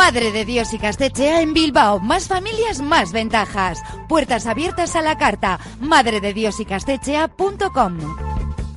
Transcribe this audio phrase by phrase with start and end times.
[0.00, 2.00] Madre de Dios y Castechea en Bilbao.
[2.00, 3.82] Más familias, más ventajas.
[4.08, 5.60] Puertas abiertas a la carta.
[5.78, 7.98] Madre de Dios y Castechea.com.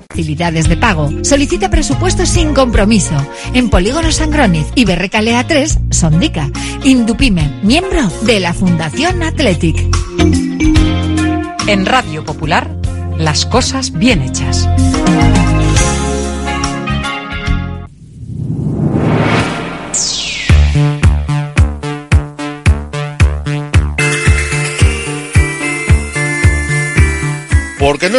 [0.10, 1.10] Facilidades de pago.
[1.24, 3.16] Solicita presupuestos sin compromiso.
[3.54, 6.52] En Polígono Sangroniz y Berrecalea 3, Sondica.
[6.84, 9.78] Indupime, miembro de la Fundación Athletic.
[11.68, 12.70] En Radio Popular,
[13.18, 14.68] las cosas bien hechas.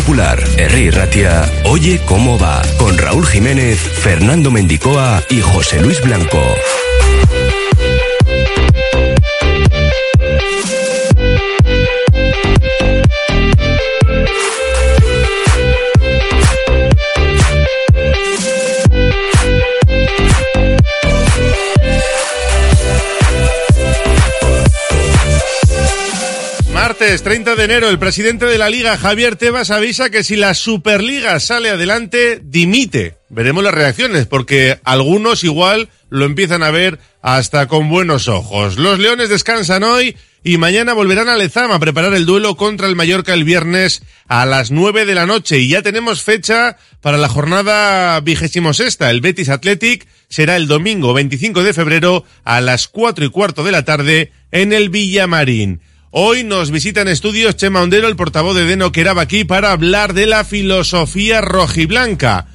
[0.00, 6.40] Popular, Herri Ratia, Oye cómo va, con Raúl Jiménez, Fernando Mendicoa y José Luis Blanco.
[27.00, 30.52] Martes 30 de enero, el presidente de la Liga, Javier Tebas, avisa que si la
[30.52, 33.16] Superliga sale adelante, dimite.
[33.30, 38.76] Veremos las reacciones, porque algunos igual lo empiezan a ver hasta con buenos ojos.
[38.76, 42.96] Los Leones descansan hoy y mañana volverán a Lezama a preparar el duelo contra el
[42.96, 45.58] Mallorca el viernes a las 9 de la noche.
[45.58, 49.10] Y ya tenemos fecha para la jornada vigésimo sexta.
[49.10, 53.72] El Betis Athletic será el domingo 25 de febrero a las 4 y cuarto de
[53.72, 55.80] la tarde en el Villamarín.
[56.12, 60.12] Hoy nos visita en estudios Chema Ondero, el portavoz de Deno que aquí para hablar
[60.12, 62.48] de la filosofía rojiblanca.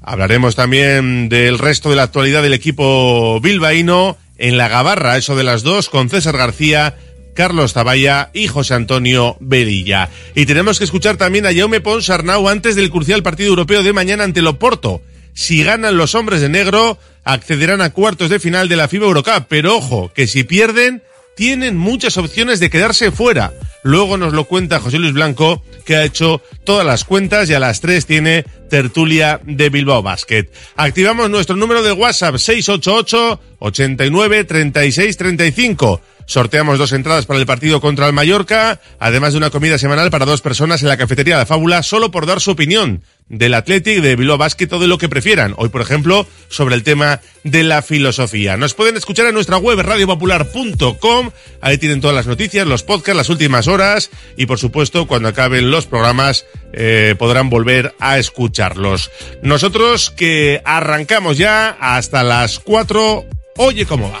[0.00, 5.44] Hablaremos también del resto de la actualidad del equipo bilbaíno en la Gabarra, eso de
[5.44, 6.96] las dos, con César García,
[7.34, 10.08] Carlos Tabaya y José Antonio Berilla.
[10.34, 13.92] Y tenemos que escuchar también a Jaume Pons Arnau antes del crucial partido europeo de
[13.92, 15.02] mañana ante el Oporto.
[15.34, 19.44] Si ganan los hombres de negro, accederán a cuartos de final de la FIBA Eurocup,
[19.50, 21.02] pero ojo, que si pierden,
[21.34, 23.52] tienen muchas opciones de quedarse fuera.
[23.82, 27.60] Luego nos lo cuenta José Luis Blanco, que ha hecho todas las cuentas y a
[27.60, 30.46] las 3 tiene tertulia de Bilbao Basket.
[30.76, 36.00] Activamos nuestro número de WhatsApp 688 89 36 35.
[36.26, 40.26] Sorteamos dos entradas para el partido contra el Mallorca, además de una comida semanal para
[40.26, 44.16] dos personas en la cafetería de Fábula, solo por dar su opinión del Athletic, de
[44.16, 45.54] Bilbao Basket o lo que prefieran.
[45.56, 48.56] Hoy, por ejemplo, sobre el tema de la filosofía.
[48.56, 51.30] Nos pueden escuchar en nuestra web radiopopular.com.
[51.60, 55.70] Ahí tienen todas las noticias, los podcasts, las últimas horas y, por supuesto, cuando acaben
[55.70, 59.10] los programas eh, podrán volver a escucharlos.
[59.42, 63.24] Nosotros que arrancamos ya hasta las 4.
[63.56, 64.20] Oye cómo va.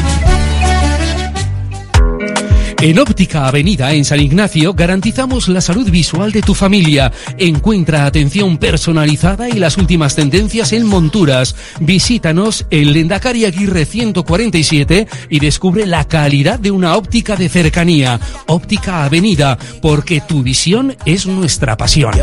[2.81, 7.11] En Óptica Avenida en San Ignacio garantizamos la salud visual de tu familia.
[7.37, 11.55] Encuentra atención personalizada y las últimas tendencias en monturas.
[11.79, 18.19] Visítanos en Lendakari Aguirre 147 y descubre la calidad de una óptica de cercanía.
[18.47, 22.15] Óptica Avenida, porque tu visión es nuestra pasión.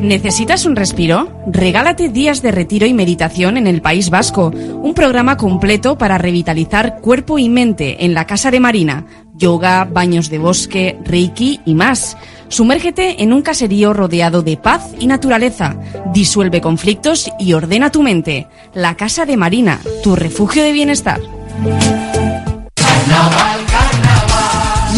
[0.00, 1.30] ¿Necesitas un respiro?
[1.46, 7.00] Regálate días de retiro y meditación en el País Vasco, un programa completo para revitalizar
[7.00, 12.16] cuerpo y mente en la Casa de Marina, yoga, baños de bosque, reiki y más.
[12.46, 15.74] Sumérgete en un caserío rodeado de paz y naturaleza,
[16.12, 18.46] disuelve conflictos y ordena tu mente.
[18.72, 21.20] La Casa de Marina, tu refugio de bienestar.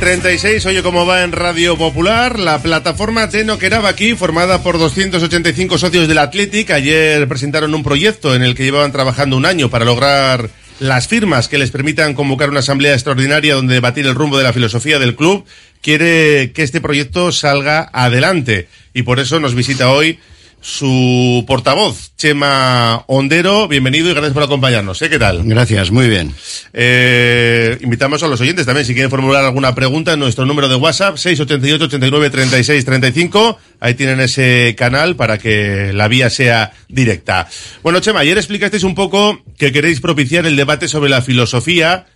[0.00, 2.38] 36, oye cómo va en Radio Popular.
[2.38, 8.42] La plataforma Teno aquí, formada por 285 socios del Athletic, ayer presentaron un proyecto en
[8.42, 10.48] el que llevaban trabajando un año para lograr
[10.78, 14.54] las firmas que les permitan convocar una asamblea extraordinaria donde debatir el rumbo de la
[14.54, 15.44] filosofía del club.
[15.82, 20.18] Quiere que este proyecto salga adelante y por eso nos visita hoy
[20.60, 23.66] su portavoz, Chema Ondero.
[23.66, 25.00] Bienvenido y gracias por acompañarnos.
[25.00, 25.08] ¿eh?
[25.08, 25.42] ¿Qué tal?
[25.44, 26.34] Gracias, muy bien.
[26.72, 30.74] Eh, invitamos a los oyentes también, si quieren formular alguna pregunta, en nuestro número de
[30.74, 33.58] WhatsApp, 688 89 36 35.
[33.80, 37.48] Ahí tienen ese canal para que la vía sea directa.
[37.82, 42.06] Bueno, Chema, ayer explicasteis un poco que queréis propiciar el debate sobre la filosofía.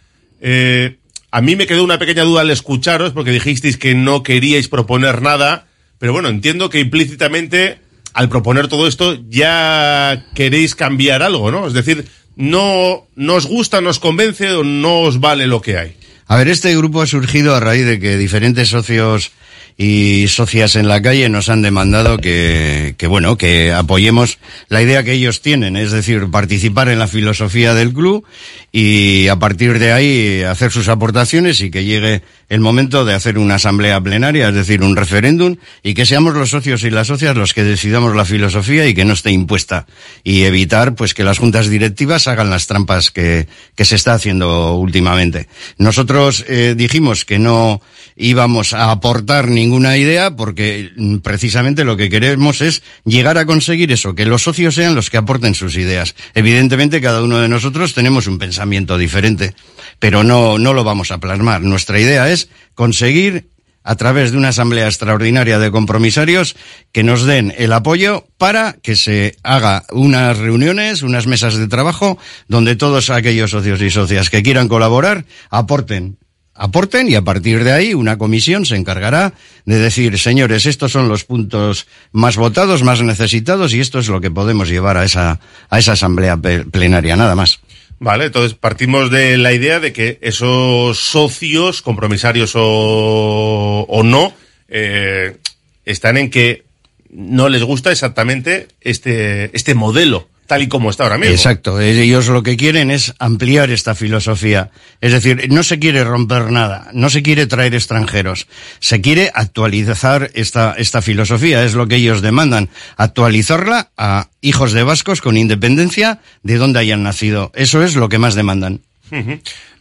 [0.41, 0.99] Eh,
[1.31, 5.23] a mí me quedó una pequeña duda al escucharos, porque dijisteis que no queríais proponer
[5.23, 5.67] nada,
[5.99, 7.79] pero bueno, entiendo que implícitamente
[8.15, 11.67] al proponer todo esto ya queréis cambiar algo, ¿no?
[11.67, 12.07] Es decir,
[12.37, 15.97] no, no os gusta, no os convence o no os vale lo que hay.
[16.27, 19.33] A ver, este grupo ha surgido a raíz de que diferentes socios
[19.77, 24.39] y socias en la calle nos han demandado que, que, bueno, que apoyemos
[24.69, 28.25] la idea que ellos tienen, es decir, participar en la filosofía del club
[28.71, 33.39] y a partir de ahí hacer sus aportaciones y que llegue el momento de hacer
[33.39, 37.37] una asamblea plenaria, es decir, un referéndum y que seamos los socios y las socias
[37.37, 39.87] los que decidamos la filosofía y que no esté impuesta
[40.23, 44.75] y evitar pues que las juntas directivas hagan las trampas que, que se está haciendo
[44.75, 45.49] últimamente.
[45.79, 47.81] Nosotros eh, dijimos que no
[48.17, 53.93] íbamos a aportar ninguna idea porque mm, precisamente lo que queremos es llegar a conseguir
[53.93, 56.15] eso, que los socios sean los que aporten sus ideas.
[56.35, 59.55] Evidentemente cada uno de nosotros tenemos un pensamiento diferente,
[59.99, 61.63] pero no, no lo vamos a plasmar.
[61.63, 63.49] Nuestra idea es conseguir
[63.85, 66.57] a través de una asamblea extraordinaria de compromisarios
[66.91, 72.19] que nos den el apoyo para que se haga unas reuniones, unas mesas de trabajo
[72.49, 76.17] donde todos aquellos socios y socias que quieran colaborar aporten
[76.55, 79.35] aporten y a partir de ahí una comisión se encargará
[79.65, 84.21] de decir, señores, estos son los puntos más votados, más necesitados y esto es lo
[84.21, 87.61] que podemos llevar a esa, a esa asamblea plenaria, nada más.
[87.99, 94.35] Vale, entonces partimos de la idea de que esos socios, compromisarios o, o no,
[94.69, 95.37] eh,
[95.85, 96.65] están en que
[97.11, 101.35] no les gusta exactamente este, este modelo tal y como está ahora mismo.
[101.35, 104.71] Exacto, ellos lo que quieren es ampliar esta filosofía.
[105.01, 108.47] Es decir, no se quiere romper nada, no se quiere traer extranjeros,
[108.81, 114.83] se quiere actualizar esta, esta filosofía, es lo que ellos demandan, actualizarla a hijos de
[114.83, 117.51] vascos con independencia de donde hayan nacido.
[117.55, 118.81] Eso es lo que más demandan.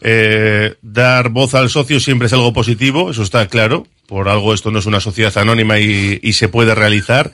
[0.01, 3.87] eh, dar voz al socio siempre es algo positivo, eso está claro.
[4.07, 7.31] Por algo esto no es una sociedad anónima y, y se puede realizar.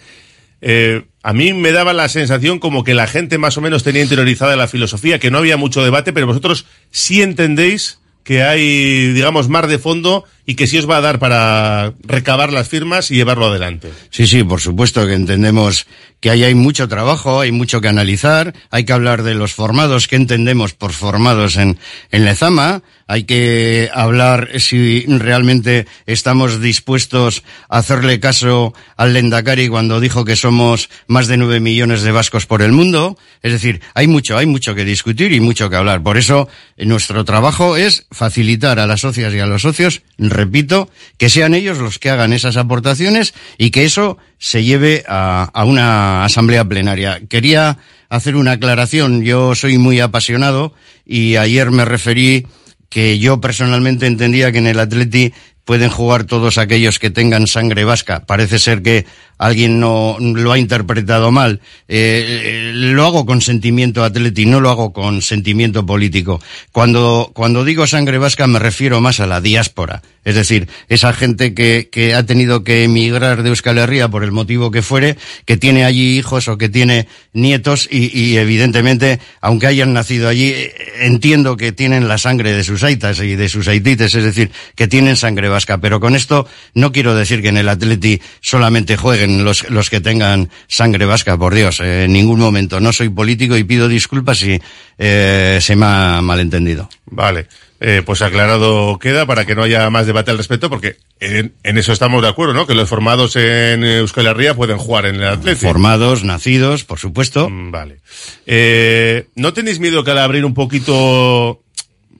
[0.62, 4.02] Eh, a mí me daba la sensación como que la gente más o menos tenía
[4.02, 9.50] interiorizada la filosofía, que no había mucho debate, pero vosotros sí entendéis que hay, digamos,
[9.50, 13.16] mar de fondo y que sí os va a dar para recabar las firmas y
[13.16, 13.92] llevarlo adelante.
[14.10, 15.86] Sí, sí, por supuesto que entendemos
[16.22, 20.08] que ahí hay mucho trabajo, hay mucho que analizar, hay que hablar de los formados,
[20.08, 21.78] que entendemos por formados en,
[22.10, 30.00] en Lezama, hay que hablar si realmente estamos dispuestos a hacerle caso al Lendakari cuando
[30.00, 33.18] dijo que somos más de nueve millones de vascos por el mundo.
[33.42, 36.04] Es decir, hay mucho, hay mucho que discutir y mucho que hablar.
[36.04, 40.04] Por eso, nuestro trabajo es facilitar a las socias y a los socios,
[40.40, 45.52] repito, que sean ellos los que hagan esas aportaciones y que eso se lleve a,
[45.66, 47.22] una asamblea plenaria.
[47.28, 47.78] Quería
[48.10, 49.24] hacer una aclaración.
[49.24, 50.74] Yo soy muy apasionado
[51.06, 52.48] y ayer me referí
[52.90, 55.34] que yo personalmente entendía que en el Atleti
[55.70, 58.26] pueden jugar todos aquellos que tengan sangre vasca.
[58.26, 59.06] Parece ser que
[59.38, 61.62] alguien no lo ha interpretado mal.
[61.88, 66.42] Eh, lo hago con sentimiento atleti, no lo hago con sentimiento político.
[66.72, 70.02] Cuando, cuando digo sangre vasca me refiero más a la diáspora.
[70.26, 74.32] Es decir, esa gente que, que ha tenido que emigrar de Euskal Herria por el
[74.32, 79.68] motivo que fuere, que tiene allí hijos o que tiene nietos y, y evidentemente, aunque
[79.68, 83.68] hayan nacido allí, eh, entiendo que tienen la sangre de sus aitas y de sus
[83.68, 85.59] haitites, es decir, que tienen sangre vasca.
[85.66, 90.02] Pero con esto no quiero decir que en el Atleti solamente jueguen los, los que
[90.02, 92.80] tengan sangre vasca, por Dios, eh, en ningún momento.
[92.80, 94.60] No soy político y pido disculpas si
[94.98, 96.90] eh, se me ha malentendido.
[97.06, 97.48] Vale.
[97.82, 101.78] Eh, pues aclarado queda para que no haya más debate al respecto, porque en, en
[101.78, 102.68] eso estamos de acuerdo, ¿no?
[102.68, 105.68] Que los formados en Euskal Herria pueden jugar en el Atlético.
[105.68, 107.50] Formados, nacidos, por supuesto.
[107.50, 108.00] Mm, Vale.
[108.46, 111.62] Eh, ¿No tenéis miedo que al abrir un poquito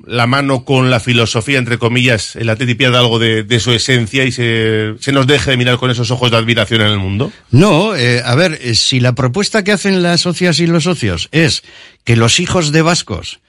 [0.10, 4.32] la mano con la filosofía, entre comillas, el Atleti pierda algo de, su esencia y
[4.32, 7.32] se, se nos deje de mirar con esos ojos de admiración en el mundo?
[7.52, 11.30] No, eh, a ver, eh, si la propuesta que hacen las socias y los socios
[11.32, 11.64] es
[12.04, 13.40] que los hijos de vascos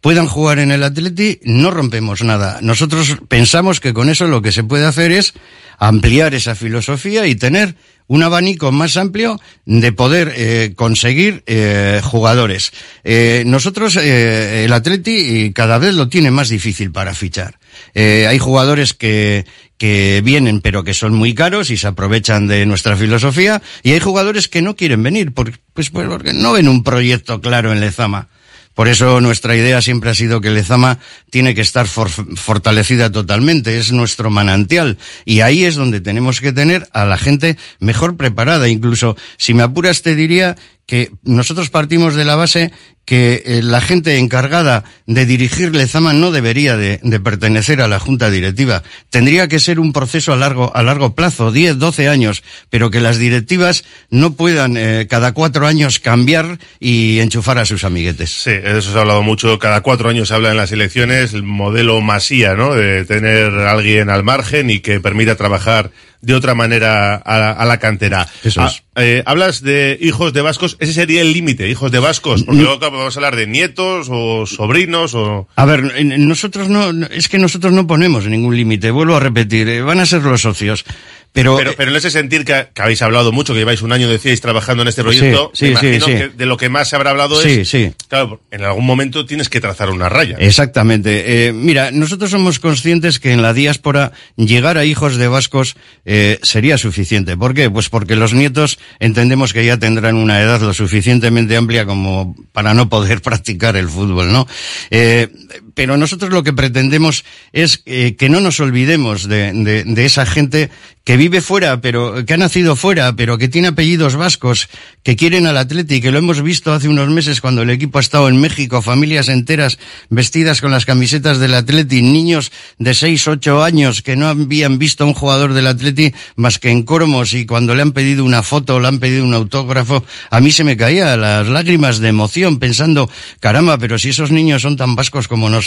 [0.00, 2.58] puedan jugar en el Atleti, no rompemos nada.
[2.62, 5.34] Nosotros pensamos que con eso lo que se puede hacer es
[5.78, 7.74] ampliar esa filosofía y tener
[8.10, 12.72] un abanico más amplio de poder eh, conseguir eh, jugadores.
[13.04, 17.60] Eh, nosotros, eh, el Atleti cada vez lo tiene más difícil para fichar.
[17.94, 19.46] Eh, hay jugadores que,
[19.78, 24.00] que vienen pero que son muy caros y se aprovechan de nuestra filosofía y hay
[24.00, 27.78] jugadores que no quieren venir por- pues, pues porque no ven un proyecto claro en
[27.78, 28.26] Lezama.
[28.74, 30.98] Por eso nuestra idea siempre ha sido que Lezama
[31.30, 34.96] tiene que estar for- fortalecida totalmente, es nuestro manantial.
[35.24, 38.68] Y ahí es donde tenemos que tener a la gente mejor preparada.
[38.68, 42.72] Incluso, si me apuras, te diría que nosotros partimos de la base
[43.10, 48.30] que eh, la gente encargada de dirigir Lezama no debería de, pertenecer a la junta
[48.30, 48.84] directiva.
[49.10, 53.00] Tendría que ser un proceso a largo, a largo plazo, 10, 12 años, pero que
[53.00, 58.30] las directivas no puedan eh, cada cuatro años cambiar y enchufar a sus amiguetes.
[58.30, 59.58] Sí, eso se ha hablado mucho.
[59.58, 62.76] Cada cuatro años se habla en las elecciones el modelo masía, ¿no?
[62.76, 65.90] De tener alguien al margen y que permita trabajar
[66.22, 68.28] de otra manera a, la- a la cantera.
[68.44, 68.82] Eso Ah, es.
[68.96, 72.78] eh, hablas de hijos de vascos, ese sería el límite, hijos de vascos, porque luego
[72.78, 75.48] claro, vamos a hablar de nietos o sobrinos o...
[75.56, 79.68] A ver, nosotros no, no- es que nosotros no ponemos ningún límite, vuelvo a repetir,
[79.68, 80.84] eh, van a ser los socios.
[81.32, 83.92] Pero, Pero, eh, pero en ese sentir que, que habéis hablado mucho, que lleváis un
[83.92, 86.68] año, decíais, trabajando en este proyecto, Sí, me sí, imagino sí, que de lo que
[86.68, 87.76] más se habrá hablado es...
[88.08, 90.36] Claro, en algún momento tienes que trazar una raya.
[90.38, 91.46] Exactamente.
[91.46, 96.38] Eh, mira, nosotros somos conscientes que en la diáspora llegar a hijos de vascos eh,
[96.42, 97.36] sería suficiente.
[97.36, 97.70] ¿Por qué?
[97.70, 102.74] Pues porque los nietos entendemos que ya tendrán una edad lo suficientemente amplia como para
[102.74, 104.48] no poder practicar el fútbol, ¿no?
[104.90, 105.28] Eh,
[105.74, 110.26] pero nosotros lo que pretendemos es eh, que no nos olvidemos de, de- de esa
[110.26, 110.70] gente
[111.04, 114.68] que vive fuera, pero que ha nacido fuera, pero que tiene apellidos vascos,
[115.02, 118.02] que quieren al Atleti, que lo hemos visto hace unos meses cuando el equipo ha
[118.02, 119.78] estado en México, familias enteras
[120.10, 125.04] vestidas con las camisetas del Atleti, niños de 6, 8 años que no habían visto
[125.04, 128.42] a un jugador del Atleti más que en Cormos y cuando le han pedido una
[128.42, 132.58] foto, le han pedido un autógrafo, a mí se me caían las lágrimas de emoción
[132.58, 133.10] pensando,
[133.40, 135.59] caramba, pero si esos niños son tan vascos como nosotros,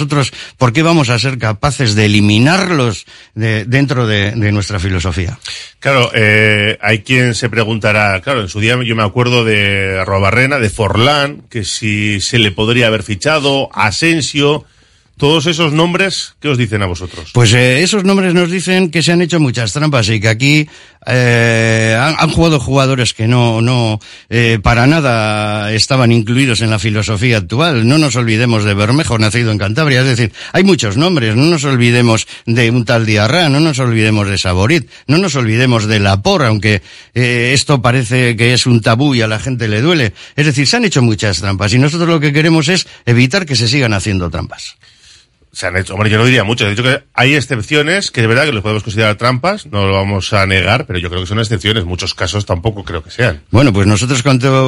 [0.58, 5.38] ¿por qué vamos a ser capaces de eliminarlos de- dentro de- de nuestra filosofía?
[5.80, 10.60] Claro, eh, hay quien se preguntará, claro, en su día yo me acuerdo de Robarrena,
[10.60, 14.66] de Forlán, que si se le podría haber fichado, Asensio,
[15.18, 17.30] todos esos nombres, ¿qué os dicen a vosotros?
[17.34, 20.68] Pues eh, esos nombres nos dicen que se han hecho muchas trampas y que aquí
[21.06, 27.38] eh, han, jugado jugadores que no, no eh, para nada estaban incluidos en la filosofía
[27.38, 27.88] actual.
[27.88, 30.02] No nos olvidemos de Bermejo, nacido en Cantabria.
[30.02, 31.36] Es decir, hay muchos nombres.
[31.36, 35.88] No nos olvidemos de un tal Diarra, no nos olvidemos de Saborit, no nos olvidemos
[35.88, 36.82] de Lapor, aunque
[37.14, 40.14] eh, esto parece que es un tabú y a la gente le duele.
[40.36, 43.56] Es decir, se han hecho muchas trampas y nosotros lo que queremos es evitar que
[43.56, 44.78] se sigan haciendo trampas.
[45.54, 48.28] Se han hecho, hombre, yo no diría mucho, he dicho que hay excepciones que de
[48.28, 51.28] verdad que los podemos considerar trampas, no lo vamos a negar, pero yo creo que
[51.28, 53.44] son excepciones, muchos casos tampoco creo que sean.
[53.52, 54.24] Bueno, pues nosotros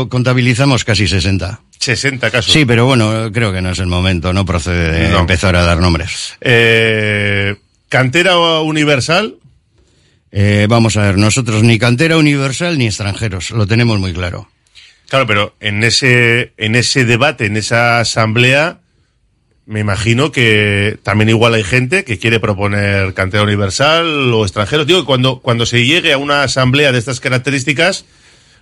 [0.10, 1.60] contabilizamos casi 60.
[1.80, 2.54] 60 casos.
[2.54, 5.20] Sí, pero bueno, creo que no es el momento, no procede de No.
[5.20, 6.38] empezar a dar nombres.
[6.42, 7.56] Eh,
[7.90, 9.36] cantera universal,
[10.38, 14.50] Eh, vamos a ver, nosotros ni cantera universal ni extranjeros, lo tenemos muy claro.
[15.08, 18.80] claro, pero en ese, en ese debate, en esa asamblea,
[19.66, 24.86] me imagino que también igual hay gente que quiere proponer cantera universal o extranjeros.
[24.86, 28.06] Digo cuando, cuando se llegue a una asamblea de estas características,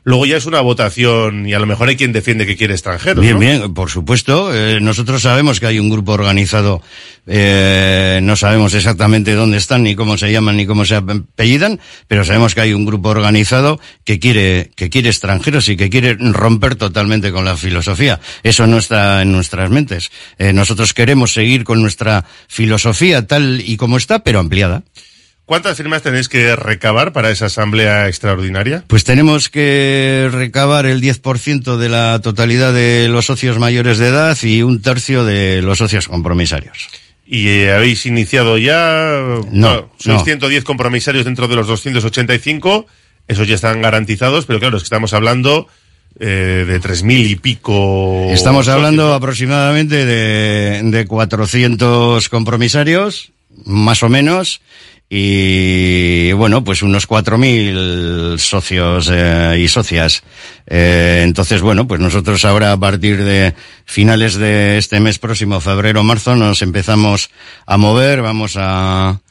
[0.04, 3.22] luego ya es una votación y a lo mejor hay quien defiende que quiere extranjeros.
[3.22, 3.40] Bien, ¿no?
[3.40, 4.54] bien, por supuesto.
[4.54, 6.82] Eh, nosotros sabemos que hay un grupo organizado,
[7.28, 12.26] eh, no sabemos exactamente dónde están, ni cómo se llaman, ni cómo se apellidan, pero
[12.26, 16.76] sabemos que hay un grupo organizado que quiere, que quiere extranjeros y que quiere romper
[16.76, 18.20] totalmente con la filosofía.
[18.44, 20.12] Eso no está en nuestras mentes.
[20.38, 24.84] Eh, nosotros queremos seguir con nuestra filosofía tal y como está, pero ampliada.
[25.46, 28.86] ¿Cuántas firmas tenéis que recabar para esa asamblea extraordinaria?
[28.88, 34.38] Pues tenemos que recabar el 10% de la totalidad de los socios mayores de edad
[34.42, 36.88] y un tercio de los socios compromisarios.
[37.26, 39.18] ¿Y eh, habéis iniciado ya?
[39.52, 40.24] No, Bueno, sois no.
[40.24, 42.86] 110 compromisarios dentro de los 285.
[43.28, 45.68] Esos ya están garantizados, pero claro, es que estamos hablando
[46.20, 48.28] eh, de 3.000 y pico.
[48.32, 49.14] Estamos hablando ¿no?
[49.14, 53.32] aproximadamente de, de 400 compromisarios,
[53.66, 54.62] más o menos,
[55.16, 60.24] y bueno, pues unos 4.000 socios eh, y socias.
[60.66, 63.54] Eh, entonces, bueno, pues nosotros ahora a partir de
[63.86, 67.30] finales de este mes próximo, febrero, marzo, nos empezamos
[67.68, 69.22] a mover, vamos a,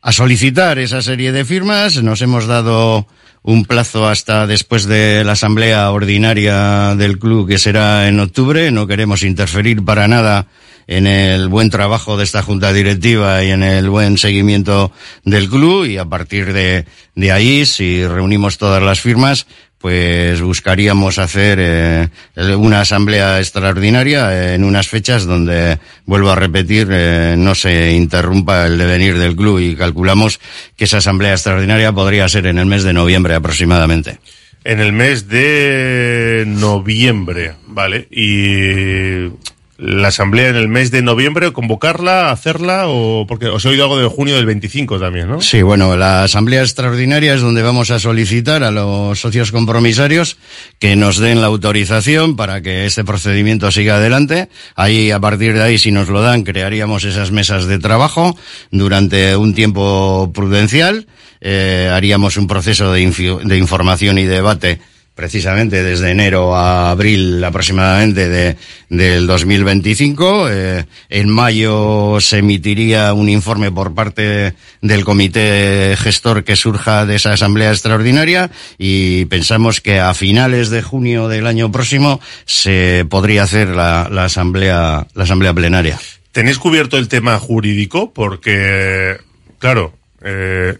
[0.00, 2.02] a solicitar esa serie de firmas.
[2.02, 3.06] Nos hemos dado
[3.42, 8.70] un plazo hasta después de la asamblea ordinaria del club que será en octubre.
[8.70, 10.46] No queremos interferir para nada
[10.86, 14.92] en el buen trabajo de esta junta directiva y en el buen seguimiento
[15.24, 19.46] del club y a partir de, de ahí, si reunimos todas las firmas,
[19.78, 22.08] pues buscaríamos hacer eh,
[22.56, 28.78] una asamblea extraordinaria en unas fechas donde, vuelvo a repetir, eh, no se interrumpa el
[28.78, 30.40] devenir del club y calculamos
[30.76, 34.18] que esa asamblea extraordinaria podría ser en el mes de noviembre aproximadamente.
[34.64, 38.08] En el mes de noviembre, ¿vale?
[38.10, 39.30] Y
[39.78, 43.98] la asamblea en el mes de noviembre, convocarla, hacerla, o porque os he oído algo
[43.98, 45.40] de junio del 25 también, ¿no?
[45.40, 50.38] Sí, bueno, la asamblea extraordinaria es donde vamos a solicitar a los socios compromisarios
[50.78, 54.48] que nos den la autorización para que este procedimiento siga adelante.
[54.74, 58.36] Ahí, a partir de ahí, si nos lo dan, crearíamos esas mesas de trabajo
[58.70, 61.06] durante un tiempo prudencial.
[61.42, 64.80] Eh, haríamos un proceso de, de información y debate
[65.16, 68.56] precisamente desde enero a abril aproximadamente de,
[68.90, 70.48] del 2025.
[70.50, 77.16] Eh, en mayo se emitiría un informe por parte del comité gestor que surja de
[77.16, 83.42] esa asamblea extraordinaria y pensamos que a finales de junio del año próximo se podría
[83.42, 85.98] hacer la, la asamblea la asamblea plenaria.
[86.32, 88.12] ¿Tenéis cubierto el tema jurídico?
[88.12, 89.16] Porque,
[89.58, 90.76] claro, eh,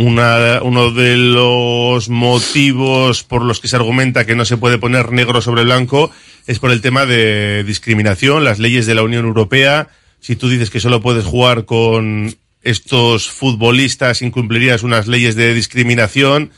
[0.00, 5.12] una, uno de los motivos por los que se argumenta que no se puede poner
[5.12, 6.10] negro sobre blanco
[6.46, 9.88] es por el tema de discriminación, las leyes de la Unión Europea.
[10.20, 16.50] Si tú dices que solo puedes jugar con estos futbolistas, incumplirías unas leyes de discriminación.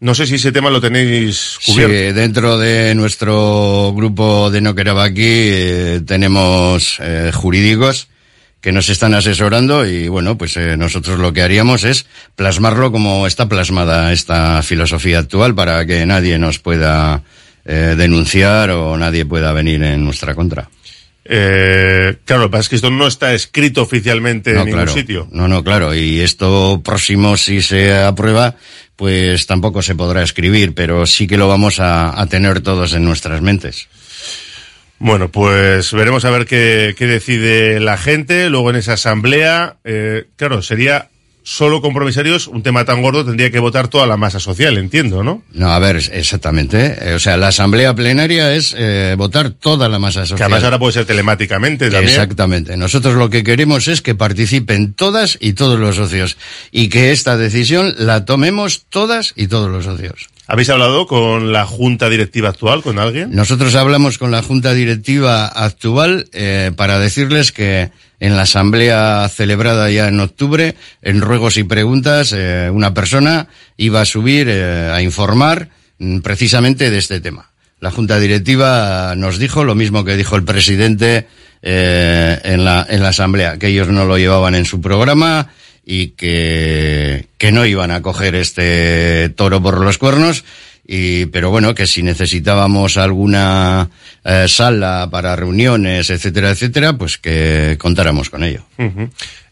[0.00, 2.20] No sé si ese tema lo tenéis Sí, cubierto.
[2.20, 8.08] dentro de nuestro grupo de No Queraba Aquí eh, tenemos eh, jurídicos
[8.62, 13.26] que nos están asesorando y bueno, pues eh, nosotros lo que haríamos es plasmarlo como
[13.26, 17.24] está plasmada esta filosofía actual para que nadie nos pueda
[17.64, 20.70] eh, denunciar o nadie pueda venir en nuestra contra.
[21.24, 24.92] Eh, claro, lo que pasa es que esto no está escrito oficialmente en ningún claro.
[24.92, 25.28] sitio.
[25.32, 25.92] No, no, claro.
[25.94, 28.54] Y esto próximo, si se aprueba,
[28.94, 33.04] pues tampoco se podrá escribir, pero sí que lo vamos a, a tener todos en
[33.04, 33.88] nuestras mentes.
[35.04, 38.48] Bueno, pues veremos a ver qué, qué decide la gente.
[38.48, 41.08] Luego en esa asamblea, eh, claro, sería
[41.42, 45.42] solo compromisarios, un tema tan gordo tendría que votar toda la masa social, entiendo, ¿no?
[45.52, 46.96] No, a ver, exactamente.
[47.00, 50.44] Eh, O sea, la asamblea plenaria es eh, votar toda la masa Que social.
[50.46, 52.08] además ahora puede ser telemáticamente también.
[52.08, 52.76] Exactamente.
[52.76, 56.36] Nosotros lo que queremos es que participen todas y todos los socios
[56.70, 60.28] y que esta decisión la tomemos todas y todos los socios.
[60.52, 63.34] ¿Habéis hablado con la junta directiva actual, con alguien?
[63.34, 69.90] Nosotros hablamos con la junta directiva actual eh, para decirles que en la asamblea celebrada
[69.90, 75.00] ya en octubre, en ruegos y preguntas, eh, una persona iba a subir eh, a
[75.00, 77.50] informar mm, precisamente de este tema.
[77.80, 81.28] La junta directiva nos dijo lo mismo que dijo el presidente
[81.62, 85.48] en, la, en la Asamblea, que ellos no lo llevaban en su programa
[85.84, 90.44] y que, que no iban a coger este toro por los cuernos.
[90.86, 93.88] Y, pero bueno, que si necesitábamos alguna
[94.24, 98.64] eh, sala para reuniones, etcétera, etcétera, pues que contáramos con ello.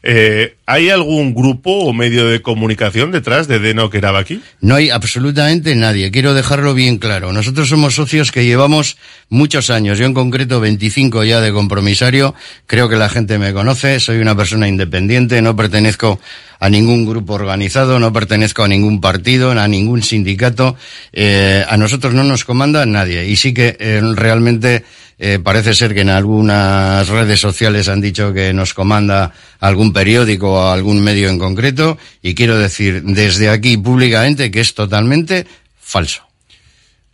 [0.02, 4.40] Eh, ¿Hay algún grupo o medio de comunicación detrás de Deno aquí?
[4.60, 6.10] No hay absolutamente nadie.
[6.10, 7.32] Quiero dejarlo bien claro.
[7.32, 8.96] Nosotros somos socios que llevamos
[9.28, 9.98] muchos años.
[9.98, 12.34] Yo en concreto 25 ya de compromisario.
[12.66, 14.00] Creo que la gente me conoce.
[14.00, 15.42] Soy una persona independiente.
[15.42, 16.18] No pertenezco
[16.60, 17.98] a ningún grupo organizado.
[17.98, 20.76] No pertenezco a ningún partido, a ningún sindicato.
[21.12, 23.26] Eh, a nosotros no nos comanda nadie.
[23.26, 24.84] Y sí que eh, realmente
[25.22, 30.54] eh, parece ser que en algunas redes sociales han dicho que nos comanda algún periódico
[30.54, 35.46] o algún medio en concreto y quiero decir desde aquí públicamente que es totalmente
[35.78, 36.22] falso.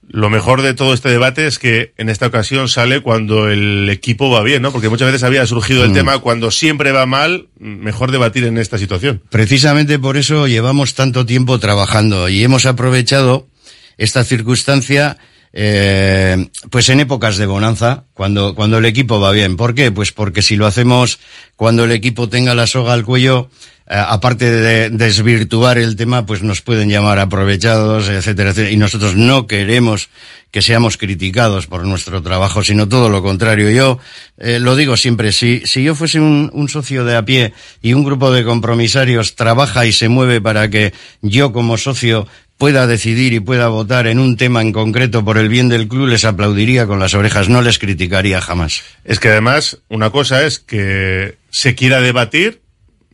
[0.08, 4.30] Lo mejor de todo este debate es que en esta ocasión sale cuando el equipo
[4.30, 4.70] va bien, ¿no?
[4.70, 5.94] Porque muchas veces había surgido el Mm.
[5.94, 9.20] tema cuando siempre va mal, mejor debatir en esta situación.
[9.30, 13.48] Precisamente por eso llevamos tanto tiempo trabajando y hemos aprovechado
[13.98, 15.18] esta circunstancia
[15.58, 19.56] eh, pues en épocas de bonanza, cuando, cuando el equipo va bien.
[19.56, 19.90] ¿Por qué?
[19.90, 21.18] Pues porque si lo hacemos
[21.56, 23.48] cuando el equipo tenga la soga al cuello,
[23.88, 28.70] eh, aparte de desvirtuar el tema, pues nos pueden llamar aprovechados, etcétera, etcétera.
[28.70, 30.10] Y nosotros no queremos
[30.50, 33.70] que seamos criticados por nuestro trabajo, sino todo lo contrario.
[33.70, 33.98] Yo
[34.36, 37.94] eh, lo digo siempre, si, si yo fuese un, un socio de a pie y
[37.94, 40.92] un grupo de compromisarios trabaja y se mueve para que
[41.22, 42.26] yo como socio
[42.58, 46.06] pueda decidir y pueda votar en un tema en concreto por el bien del club,
[46.06, 48.82] les aplaudiría con las orejas, no les criticaría jamás.
[49.04, 52.62] Es que además, una cosa es que se quiera debatir,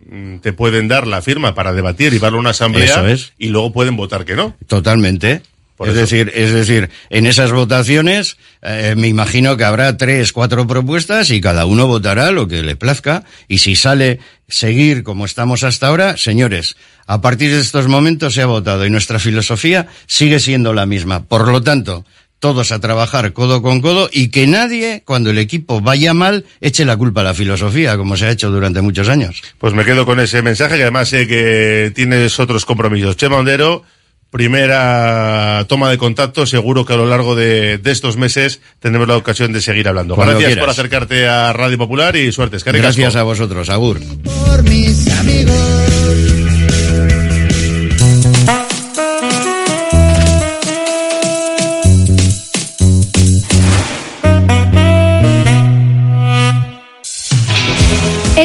[0.08, 3.32] mm, te pueden dar la firma para debatir y darle a una asamblea Eso es.
[3.38, 4.56] y luego pueden votar que no.
[4.66, 5.42] Totalmente.
[5.82, 6.02] Por es eso.
[6.02, 11.40] decir, es decir, en esas votaciones eh, me imagino que habrá tres, cuatro propuestas y
[11.40, 13.24] cada uno votará lo que le plazca.
[13.48, 16.76] Y si sale seguir como estamos hasta ahora, señores,
[17.08, 21.24] a partir de estos momentos se ha votado y nuestra filosofía sigue siendo la misma.
[21.24, 22.04] Por lo tanto,
[22.38, 26.84] todos a trabajar codo con codo y que nadie, cuando el equipo vaya mal, eche
[26.84, 29.42] la culpa a la filosofía, como se ha hecho durante muchos años.
[29.58, 33.16] Pues me quedo con ese mensaje que además sé que tienes otros compromisos.
[33.16, 33.84] Chema Ondero,
[34.32, 39.16] primera toma de contacto, seguro que a lo largo de, de estos meses tendremos la
[39.18, 40.14] ocasión de seguir hablando.
[40.16, 40.62] Cuando Gracias quieras.
[40.64, 42.56] por acercarte a Radio Popular y suerte.
[42.64, 44.00] Gracias a vosotros, Agur.
[44.24, 45.81] por mis amigos.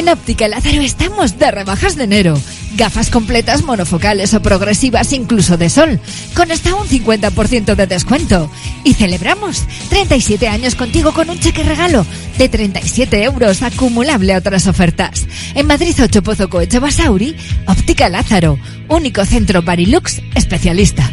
[0.08, 2.40] En Óptica Lázaro estamos de rebajas de enero.
[2.76, 6.00] Gafas completas monofocales o progresivas incluso de sol,
[6.34, 8.50] con hasta un 50% de descuento.
[8.84, 12.06] Y celebramos 37 años contigo con un cheque regalo
[12.38, 15.26] de 37 euros acumulable a otras ofertas.
[15.54, 21.10] En Madrid 8 Pozo Coeche Basauri, Óptica Lázaro, único centro Barilux especialista.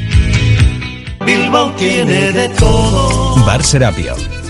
[1.26, 3.44] Bilbao tiene de todo.
[3.46, 4.16] Bar Serapio.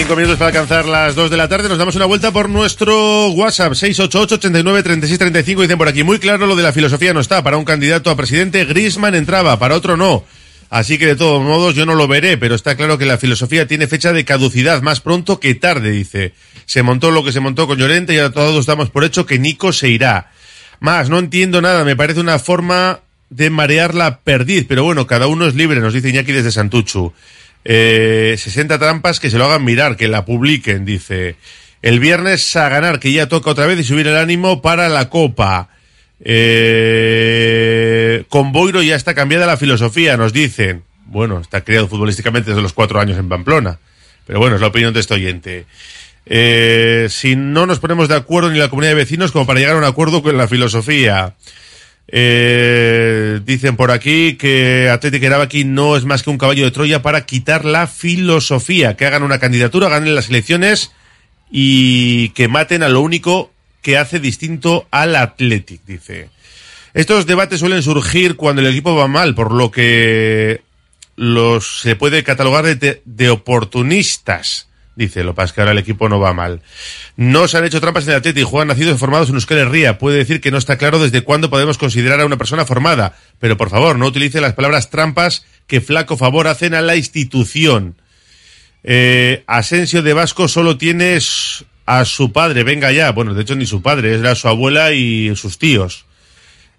[0.00, 1.68] Cinco minutos para alcanzar las dos de la tarde.
[1.68, 5.60] Nos damos una vuelta por nuestro WhatsApp 688-89-3635.
[5.60, 7.42] Dicen por aquí, muy claro lo de la filosofía no está.
[7.42, 10.24] Para un candidato a presidente, Grisman entraba, para otro no.
[10.70, 13.66] Así que de todos modos yo no lo veré, pero está claro que la filosofía
[13.66, 16.32] tiene fecha de caducidad más pronto que tarde, dice.
[16.64, 19.38] Se montó lo que se montó con Llorente y ahora todos damos por hecho que
[19.38, 20.30] Nico se irá.
[20.80, 25.26] Más, no entiendo nada, me parece una forma de marear la perdiz, pero bueno, cada
[25.26, 27.12] uno es libre, nos dice Iñaki desde Santuchu.
[27.64, 31.36] Eh, 60 trampas que se lo hagan mirar, que la publiquen, dice.
[31.82, 35.08] El viernes a ganar, que ya toca otra vez y subir el ánimo para la
[35.08, 35.68] Copa.
[36.22, 37.14] Eh,
[38.28, 40.84] con Boiro ya está cambiada la filosofía, nos dicen.
[41.06, 43.78] Bueno, está criado futbolísticamente desde los cuatro años en Pamplona.
[44.26, 45.66] Pero bueno, es la opinión de este oyente.
[46.26, 49.74] Eh, si no nos ponemos de acuerdo ni la comunidad de vecinos como para llegar
[49.74, 51.34] a un acuerdo con la filosofía.
[52.12, 57.02] Eh, dicen por aquí que Atlético Erabaki no es más que un caballo de Troya
[57.02, 60.90] para quitar la filosofía, que hagan una candidatura, ganen las elecciones
[61.50, 66.30] y que maten a lo único que hace distinto al Athletic, dice.
[66.94, 70.62] Estos debates suelen surgir cuando el equipo va mal, por lo que
[71.14, 74.69] los se puede catalogar de, de oportunistas.
[75.00, 76.60] Dice, lo que ahora el equipo no va mal.
[77.16, 79.96] No se han hecho trampas en el Atleti juegan nacidos y formados en Euskal Herria.
[79.96, 83.16] Puede decir que no está claro desde cuándo podemos considerar a una persona formada.
[83.38, 87.96] Pero por favor, no utilice las palabras trampas que flaco favor hacen a la institución.
[88.84, 91.18] Eh, Asensio de Vasco solo tiene
[91.86, 92.62] a su padre.
[92.62, 93.10] Venga ya.
[93.12, 96.04] Bueno, de hecho ni su padre, era su abuela y sus tíos.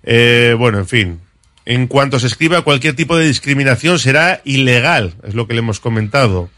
[0.04, 1.22] Eh, bueno, en fin.
[1.66, 5.16] En cuanto se escriba cualquier tipo de discriminación será ilegal.
[5.28, 6.52] Es lo que le hemos comentado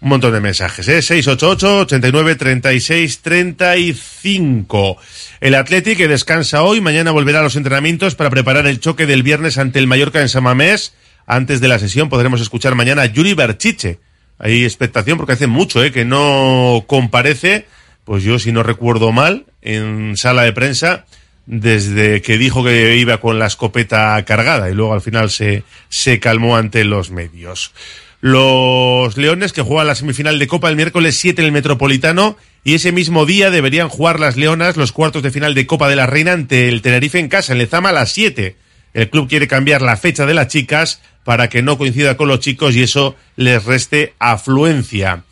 [0.00, 1.02] un montón de mensajes, ¿eh?
[1.02, 4.96] 688 89 36 35.
[5.40, 9.24] El Athletic que descansa hoy, mañana volverá a los entrenamientos para preparar el choque del
[9.24, 10.94] viernes ante el Mallorca en Samamés.
[11.26, 13.98] Antes de la sesión podremos escuchar mañana a Yuri Berchiche.
[14.38, 15.90] Hay expectación porque hace mucho, ¿eh?
[15.90, 17.66] Que no comparece,
[18.04, 21.06] pues yo si no recuerdo mal, en sala de prensa,
[21.46, 26.20] desde que dijo que iba con la escopeta cargada y luego al final se, se
[26.20, 27.72] calmó ante los medios
[28.20, 32.74] los Leones que juegan la semifinal de Copa el miércoles 7 en el Metropolitano y
[32.74, 36.06] ese mismo día deberían jugar las Leonas los cuartos de final de Copa de la
[36.06, 38.56] Reina ante el Tenerife en casa, en Lezama a las 7.
[38.94, 42.40] El club quiere cambiar la fecha de las chicas para que no coincida con los
[42.40, 45.22] chicos y eso les reste afluencia.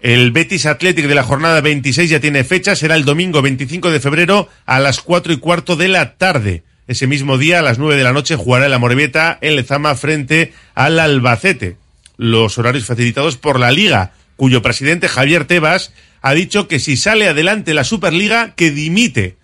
[0.00, 4.00] El Betis Athletic de la jornada 26 ya tiene fecha, será el domingo 25 de
[4.00, 6.62] febrero a las 4 y cuarto de la tarde.
[6.86, 10.52] Ese mismo día, a las 9 de la noche, jugará el Amorebieta en Lezama frente
[10.74, 11.83] al Albacete
[12.16, 17.28] los horarios facilitados por la Liga, cuyo presidente Javier Tebas ha dicho que si sale
[17.28, 19.36] adelante la Superliga, que dimite.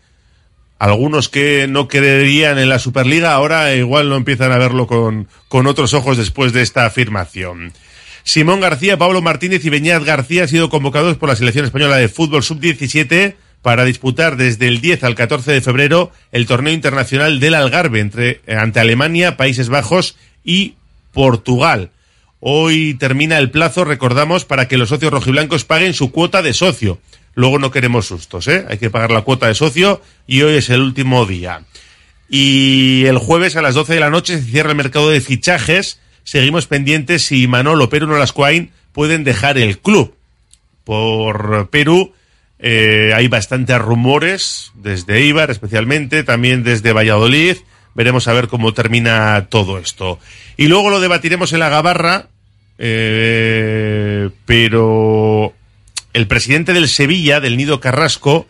[0.78, 5.66] Algunos que no creerían en la Superliga ahora igual no empiezan a verlo con, con
[5.66, 7.72] otros ojos después de esta afirmación.
[8.22, 12.08] Simón García, Pablo Martínez y Beñat García han sido convocados por la selección española de
[12.08, 17.54] fútbol sub-17 para disputar desde el 10 al 14 de febrero el torneo internacional del
[17.54, 20.76] Algarve entre, ante Alemania, Países Bajos y
[21.12, 21.90] Portugal.
[22.40, 26.98] Hoy termina el plazo, recordamos, para que los socios rojiblancos paguen su cuota de socio.
[27.34, 28.64] Luego no queremos sustos, ¿eh?
[28.68, 31.62] Hay que pagar la cuota de socio y hoy es el último día.
[32.28, 36.00] Y el jueves a las 12 de la noche se cierra el mercado de fichajes.
[36.24, 40.14] Seguimos pendientes si Manolo, Perú o Lascuain pueden dejar el club.
[40.84, 42.14] Por Perú
[42.58, 47.56] eh, hay bastantes rumores, desde Ibar especialmente, también desde Valladolid.
[47.94, 50.18] Veremos a ver cómo termina todo esto.
[50.56, 52.28] Y luego lo debatiremos en la gabarra,
[52.82, 55.52] eh, pero
[56.14, 58.46] el presidente del Sevilla, del Nido Carrasco,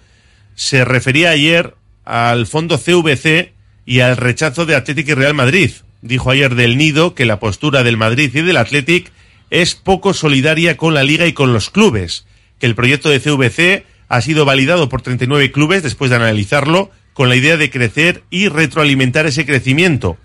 [0.55, 3.53] se refería ayer al fondo CVC
[3.85, 5.73] y al rechazo de Atlético y Real Madrid.
[6.01, 9.11] Dijo ayer del Nido que la postura del Madrid y del Athletic
[9.51, 12.25] es poco solidaria con la liga y con los clubes,
[12.61, 17.29] que el proyecto de CVC ha sido validado por 39 clubes después de analizarlo con
[17.29, 20.19] la idea de crecer y retroalimentar ese crecimiento.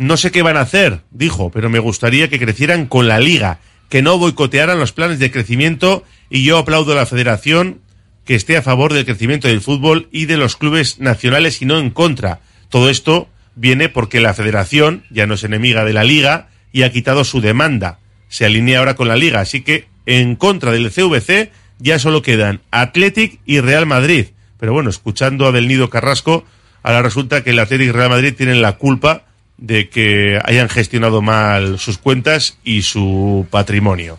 [0.00, 3.58] No sé qué van a hacer, dijo, pero me gustaría que crecieran con la liga,
[3.90, 7.82] que no boicotearan los planes de crecimiento y yo aplaudo a la federación
[8.24, 11.78] que esté a favor del crecimiento del fútbol y de los clubes nacionales y no
[11.78, 12.40] en contra.
[12.70, 16.92] Todo esto viene porque la federación ya no es enemiga de la liga y ha
[16.92, 17.98] quitado su demanda.
[18.30, 22.62] Se alinea ahora con la liga, así que en contra del CVC ya solo quedan
[22.70, 24.28] Athletic y Real Madrid.
[24.58, 26.46] Pero bueno, escuchando a Del Nido Carrasco,
[26.82, 29.24] ahora resulta que el Athletic y Real Madrid tienen la culpa
[29.60, 34.18] de que hayan gestionado mal sus cuentas y su patrimonio.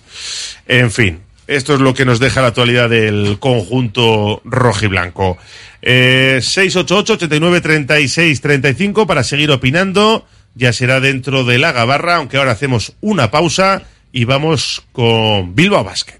[0.68, 5.38] En fin, esto es lo que nos deja la actualidad del conjunto rojiblanco.
[5.82, 10.26] Eh, 688-89-36-35 para seguir opinando.
[10.54, 15.84] Ya será dentro de la gabarra, aunque ahora hacemos una pausa y vamos con Bilbao
[15.84, 16.20] Basket.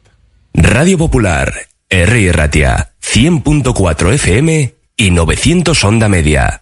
[0.54, 1.54] Radio Popular,
[1.90, 2.32] R.
[2.32, 6.62] Ratia, 100.4 FM y 900 Onda Media.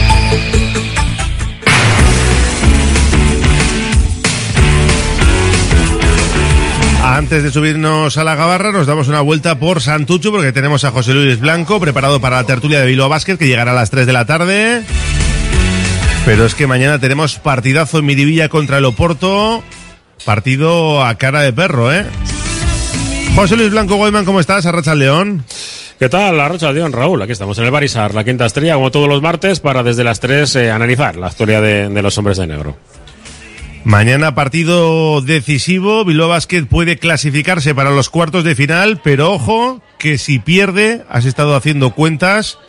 [7.11, 10.91] Antes de subirnos a la gabarra, nos damos una vuelta por Santucho porque tenemos a
[10.91, 14.05] José Luis Blanco preparado para la tertulia de Bilbao Basket que llegará a las 3
[14.05, 14.81] de la tarde.
[16.23, 19.61] Pero es que mañana tenemos partidazo en Miribilla contra el Oporto.
[20.23, 22.05] Partido a cara de perro, ¿eh?
[23.35, 24.65] José Luis Blanco Goyman, ¿cómo estás?
[24.65, 25.43] Arracha León.
[25.99, 26.37] ¿Qué tal?
[26.37, 27.21] La Rocha León, Raúl.
[27.21, 30.21] Aquí estamos en el Barisar, la quinta estrella, como todos los martes, para desde las
[30.21, 32.77] 3 eh, analizar la historia de, de los hombres de negro.
[33.83, 40.17] Mañana partido decisivo, Bilbao Basket puede clasificarse para los cuartos de final, pero ojo que
[40.17, 42.59] si pierde, has estado haciendo cuentas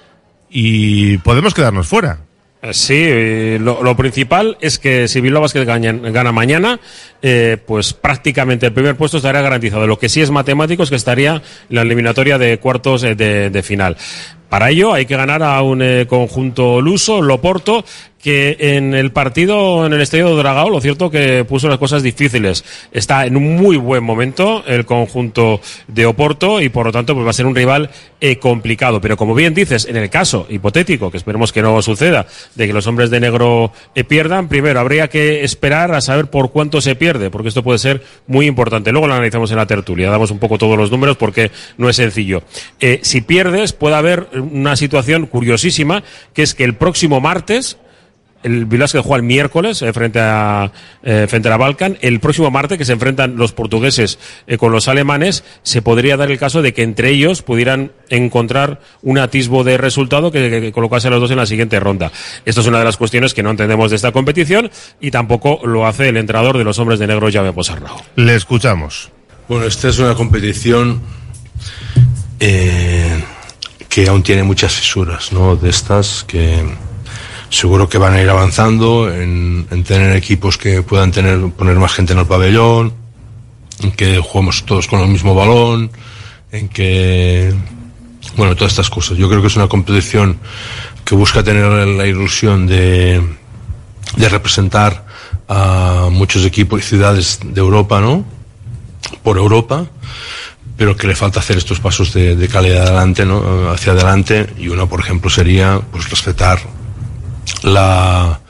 [0.49, 2.21] y podemos quedarnos fuera.
[2.63, 6.79] Eh, Sí, eh, lo, principal es que si Bilbao Basket gana, mañana,
[7.21, 9.87] eh, pues prácticamente el primer puesto estaría garantizado.
[9.87, 13.97] Lo que sí es matemático es que estaría la eliminatoria de cuartos de, final.
[14.49, 17.85] Para ello hay que ganar a un conjunto luso, Loporto,
[18.23, 22.03] que en el partido en el estadio de Dragao, lo cierto que puso las cosas
[22.05, 22.65] difíciles.
[22.93, 27.27] Está en un muy buen momento el conjunto de Oporto y por lo tanto pues
[27.27, 29.01] va a ser un rival eh, complicado.
[29.01, 32.73] Pero como bien dices, en el caso hipotético, que esperemos que no suceda, de que
[32.73, 36.95] los hombres de negro eh, pierdan, primero habría que esperar a saber por cuánto se
[36.95, 38.93] pierde, porque esto puede ser muy importante.
[38.93, 41.97] Luego lo analizamos en la tertulia, damos un poco todos los números porque no es
[41.97, 42.45] sencillo.
[42.79, 47.79] Eh, si pierdes, puede haber una situación curiosísima, que es que el próximo martes
[48.43, 50.71] el Bilbao que juega el miércoles eh, frente a
[51.03, 51.99] eh, frente a la Balkan.
[52.01, 56.31] El próximo martes que se enfrentan los portugueses eh, con los alemanes, se podría dar
[56.31, 61.09] el caso de que entre ellos pudieran encontrar un atisbo de resultado que, que colocase
[61.09, 62.13] a los dos en la siguiente ronda.
[62.45, 64.71] Esto es una de las cuestiones que no entendemos de esta competición
[65.01, 68.03] y tampoco lo hace el entrenador de los hombres de negro, Javier Posarrao.
[68.17, 69.11] Le escuchamos.
[69.49, 71.01] Bueno, esta es una competición
[72.41, 73.23] eh,
[73.89, 75.57] que aún tiene muchas fisuras, ¿no?
[75.57, 76.65] De estas que
[77.53, 81.93] seguro que van a ir avanzando en, en tener equipos que puedan tener poner más
[81.93, 82.95] gente en el pabellón,
[83.83, 85.91] en que juguemos todos con el mismo balón,
[86.51, 87.55] en que
[88.37, 89.19] bueno todas estas cosas.
[89.19, 90.39] Yo creo que es una competición
[91.05, 93.23] que busca tener la ilusión de,
[94.17, 95.05] de representar
[95.47, 98.25] a muchos equipos y ciudades de Europa, ¿no?
[99.23, 99.87] Por Europa
[100.75, 103.71] pero que le falta hacer estos pasos de, de calidad adelante, ¿no?
[103.71, 106.59] hacia adelante y uno, por ejemplo, sería pues respetar
[107.63, 108.41] la,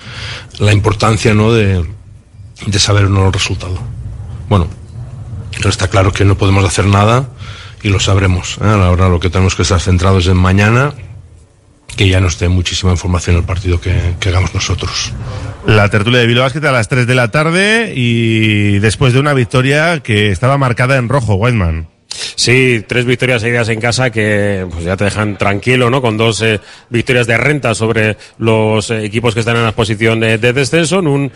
[0.58, 1.52] la importancia ¿no?
[1.52, 1.84] de,
[2.66, 3.78] de saber uno el resultado.
[4.48, 4.68] Bueno,
[5.64, 7.28] está claro que no podemos hacer nada
[7.82, 8.58] y lo sabremos.
[8.60, 8.64] ¿eh?
[8.66, 10.94] Ahora lo que tenemos que estar centrados en mañana,
[11.96, 15.12] que ya nos dé muchísima información el partido que, que hagamos nosotros.
[15.66, 19.34] La tertulia de Bilbao Basket a las 3 de la tarde y después de una
[19.34, 21.91] victoria que estaba marcada en rojo, Whiteman.
[22.34, 26.02] Sí, tres victorias seguidas en casa que pues ya te dejan tranquilo, ¿no?
[26.02, 26.60] Con dos eh,
[26.90, 30.98] victorias de renta sobre los eh, equipos que están en la posición de, de descenso,
[30.98, 31.32] en un,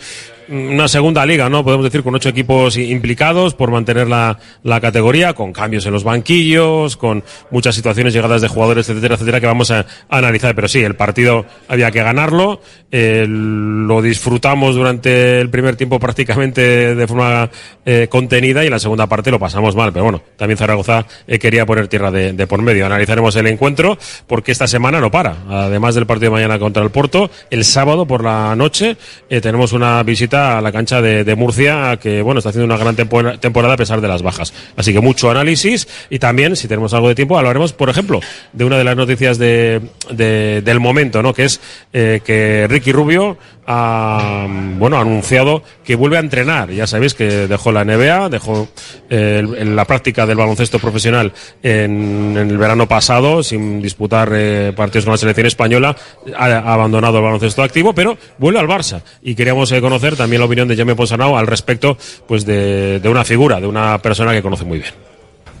[0.49, 1.63] una segunda liga, ¿no?
[1.63, 6.03] Podemos decir con ocho equipos implicados por mantener la, la categoría, con cambios en los
[6.03, 10.55] banquillos, con muchas situaciones llegadas de jugadores, etcétera, etcétera, que vamos a, analizar.
[10.55, 17.07] Pero sí, el partido había que ganarlo, lo disfrutamos durante el primer tiempo prácticamente de
[17.07, 17.49] forma
[17.85, 19.91] eh, contenida y en la segunda parte lo pasamos mal.
[19.91, 22.85] Pero bueno, también Zaragoza eh, quería poner tierra de, de por medio.
[22.85, 25.35] Analizaremos el encuentro porque esta semana no para.
[25.49, 28.97] Además del partido de mañana contra el Porto, el sábado por la noche
[29.29, 32.95] eh, tenemos una visita a la cancha de, Murcia, que bueno, está haciendo una gran
[32.95, 34.53] temporada a pesar de las bajas.
[34.75, 38.19] Así que mucho análisis y también, si tenemos algo de tiempo, hablaremos, por ejemplo,
[38.53, 39.81] de una de las noticias de,
[40.11, 41.33] de del momento, ¿no?
[41.33, 41.59] Que es
[41.93, 43.37] eh, que Ricky Rubio
[43.69, 44.47] ha,
[44.77, 46.71] bueno, anunciado que vuelve a entrenar.
[46.71, 48.69] Ya sabéis que dejó la NBA, dejó
[49.09, 55.11] eh, la práctica del baloncesto profesional en, el verano pasado, sin disputar eh, partidos con
[55.11, 55.95] la selección española,
[56.37, 59.01] ha, abandonado el baloncesto activo, pero vuelve al Barça.
[59.21, 63.25] Y queríamos eh, conocer también la opinión de Jaime Ponsanao al respecto pues de, una
[63.25, 64.93] figura, de una persona que conoce muy bien.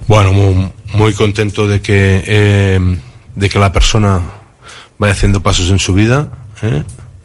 [0.07, 0.31] Bueno,
[0.93, 2.79] muy, contento de que,
[3.35, 4.21] de que la persona
[4.97, 6.29] vaya haciendo pasos en su vida.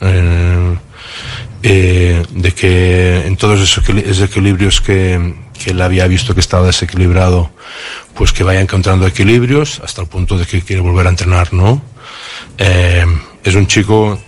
[0.02, 0.78] Eh,
[1.64, 7.52] eh, de que en todos esos desequilibrios que, él había visto que estaba desequilibrado,
[8.14, 11.80] pues que vaya encontrando equilibrios hasta el punto de que quiere volver a entrenar, ¿no?
[12.58, 13.06] Eh,
[13.44, 14.18] es un chico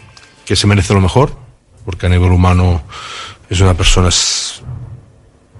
[0.46, 1.36] que se merece lo mejor,
[1.84, 2.84] porque a nivel humano
[3.50, 4.10] es una persona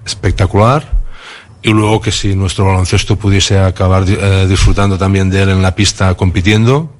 [0.05, 1.03] espectacular.
[1.61, 4.05] Y luego que si nuestro baloncesto pudiese acabar
[4.47, 6.95] disfrutando también de él en la pista compitiendo,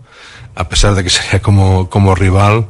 [0.56, 2.68] a pesar de que sería como, como rival,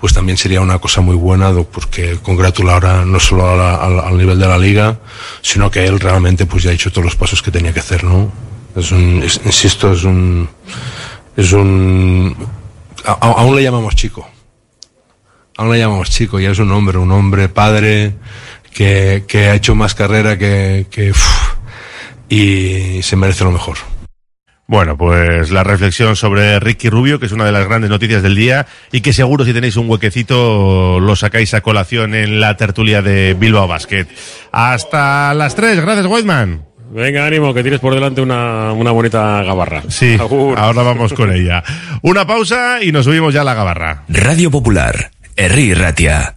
[0.00, 4.46] pues también sería una cosa muy buena, porque congratular no solo la, al nivel de
[4.46, 5.00] la liga,
[5.42, 8.04] sino que él realmente pues ya ha hecho todos los pasos que tenía que hacer,
[8.04, 8.32] ¿no?
[8.76, 10.48] Es un, insisto, es un,
[11.36, 12.36] es un,
[13.04, 14.28] aún le llamamos chico.
[15.56, 18.14] Aún le llamamos chico, ya es un hombre, un hombre padre
[18.72, 21.12] que, que ha hecho más carrera que, que
[22.28, 23.76] y se merece lo mejor.
[24.66, 28.34] Bueno, pues la reflexión sobre Ricky Rubio, que es una de las grandes noticias del
[28.34, 33.02] día y que seguro si tenéis un huequecito lo sacáis a colación en la tertulia
[33.02, 34.06] de Bilbao Basket.
[34.52, 36.64] Hasta las tres, gracias Whiteman.
[36.92, 39.82] Venga, ánimo, que tienes por delante una, una bonita gabarra.
[39.88, 40.58] Sí, Agur.
[40.58, 41.62] ahora vamos con ella.
[42.02, 44.04] Una pausa y nos subimos ya a la gabarra.
[44.08, 46.36] Radio Popular, Herri Ratia.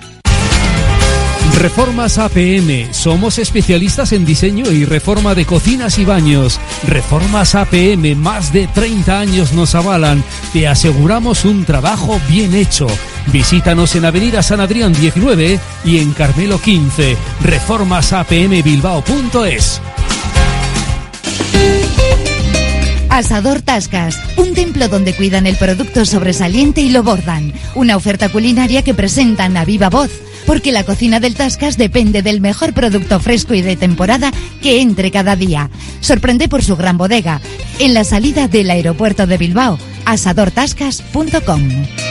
[1.61, 2.91] Reformas APM.
[2.91, 6.59] Somos especialistas en diseño y reforma de cocinas y baños.
[6.87, 10.23] Reformas APM, más de 30 años nos avalan.
[10.53, 12.87] Te aseguramos un trabajo bien hecho.
[13.27, 17.15] Visítanos en Avenida San Adrián 19 y en Carmelo 15.
[17.41, 19.81] Reformasapmbilbao.es.
[23.11, 27.53] Asador Tascas, un templo donde cuidan el producto sobresaliente y lo bordan.
[27.75, 30.09] Una oferta culinaria que presentan a viva voz,
[30.45, 34.31] porque la cocina del Tascas depende del mejor producto fresco y de temporada
[34.61, 35.69] que entre cada día.
[35.99, 37.41] Sorprende por su gran bodega,
[37.79, 42.10] en la salida del aeropuerto de Bilbao, asadortascas.com.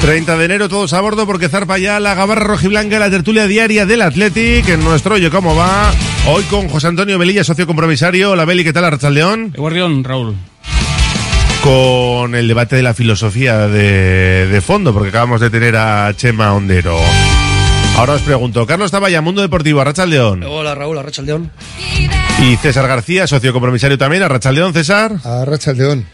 [0.02, 3.86] 30 de enero todos a bordo porque zarpa ya la gabarra rojiblanca, la tertulia diaria
[3.86, 5.92] del Athletic en nuestro Oye Cómo Va.
[6.26, 8.32] Hoy con José Antonio Velilla, socio compromisario.
[8.32, 9.54] Hola Beli, ¿qué tal Arrachaldeón?
[9.56, 10.34] Guardión, Raúl.
[11.62, 16.52] Con el debate de la filosofía de, de fondo, porque acabamos de tener a Chema
[16.52, 16.98] Ondero.
[17.96, 20.42] Ahora os pregunto, Carlos Taballa, Mundo Deportivo, Arrachaldeón.
[20.42, 21.52] Hola Raúl, Arrachaldeón.
[22.42, 25.12] Y César García, socio compromisario también, Arrachaldeón, César.
[25.22, 26.06] Arrachaldeón.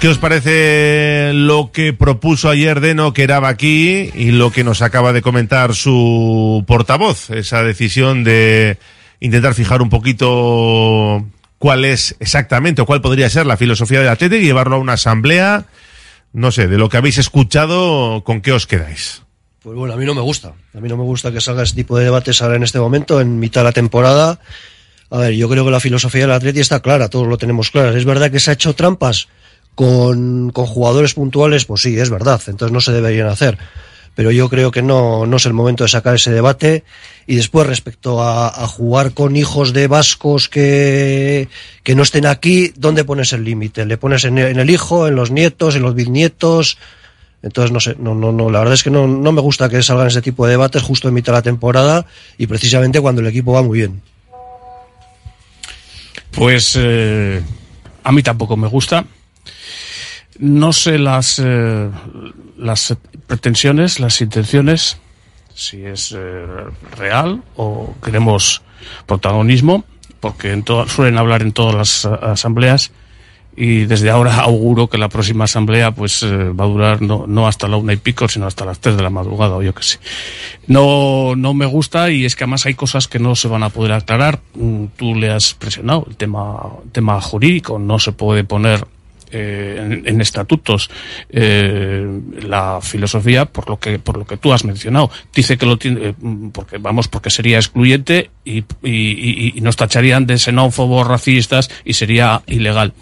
[0.00, 4.82] ¿Qué os parece lo que propuso ayer Deno, que era aquí, y lo que nos
[4.82, 7.30] acaba de comentar su portavoz?
[7.30, 8.76] Esa decisión de
[9.20, 11.24] intentar fijar un poquito
[11.58, 14.92] cuál es exactamente o cuál podría ser la filosofía del Atlético y llevarlo a una
[14.94, 15.64] asamblea.
[16.34, 19.22] No sé, de lo que habéis escuchado, ¿con qué os quedáis?
[19.62, 20.52] Pues bueno, a mí no me gusta.
[20.74, 23.20] A mí no me gusta que salga este tipo de debates ahora en este momento,
[23.22, 24.38] en mitad de la temporada.
[25.08, 27.96] A ver, yo creo que la filosofía del Atleti está clara, todos lo tenemos claro.
[27.96, 29.28] Es verdad que se ha hecho trampas
[29.74, 33.58] con, con jugadores puntuales, pues sí, es verdad, entonces no se deberían hacer.
[34.14, 36.84] Pero yo creo que no, no es el momento de sacar ese debate.
[37.26, 41.48] Y después, respecto a, jugar con hijos de vascos que,
[41.82, 43.84] que no estén aquí, ¿dónde pones el límite?
[43.86, 46.78] ¿Le pones en, en el hijo, en los nietos, en los bisnietos?
[47.42, 49.82] Entonces, no sé, no, no, no, la verdad es que no, no me gusta que
[49.82, 52.06] salgan ese tipo de debates justo en mitad de la temporada
[52.38, 54.00] y precisamente cuando el equipo va muy bien.
[56.30, 57.42] Pues eh,
[58.02, 59.04] a mí tampoco me gusta.
[60.38, 61.90] No sé las, eh,
[62.58, 64.98] las pretensiones, las intenciones,
[65.54, 66.46] si es eh,
[66.96, 68.62] real o queremos
[69.06, 69.84] protagonismo,
[70.20, 72.92] porque en suelen hablar en todas las eh, asambleas
[73.56, 77.46] y desde ahora auguro que la próxima asamblea pues eh, va a durar no, no
[77.46, 79.82] hasta la una y pico, sino hasta las tres de la madrugada o yo que
[79.82, 79.98] sé.
[80.66, 83.68] No, no me gusta y es que además hay cosas que no se van a
[83.68, 84.40] poder aclarar.
[84.54, 86.56] Mm, Tú le has presionado el tema,
[86.92, 88.86] tema jurídico, no se puede poner
[89.34, 90.88] eh, en, estatutos
[91.28, 92.06] eh,
[92.42, 96.00] la filosofía por lo que por lo que tú has mencionado dice que lo tiene
[96.08, 96.14] eh,
[96.52, 101.92] porque vamos porque sería excluyente y, y, y- y nos tacharían de xenófobos racistas y
[101.94, 102.92] sería ilegal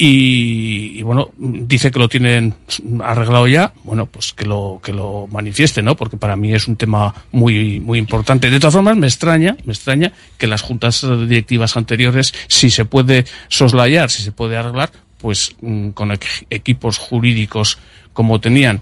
[0.00, 2.54] Y, y, bueno, dice que lo tienen
[3.02, 5.96] arreglado ya, bueno, pues que lo, que lo manifieste, ¿no?
[5.96, 8.48] Porque para mí es un tema muy, muy importante.
[8.48, 13.24] De todas formas, me extraña, me extraña que las juntas directivas anteriores, si se puede
[13.48, 17.78] soslayar, si se puede arreglar, pues mm, con equ- equipos jurídicos
[18.12, 18.80] como tenían,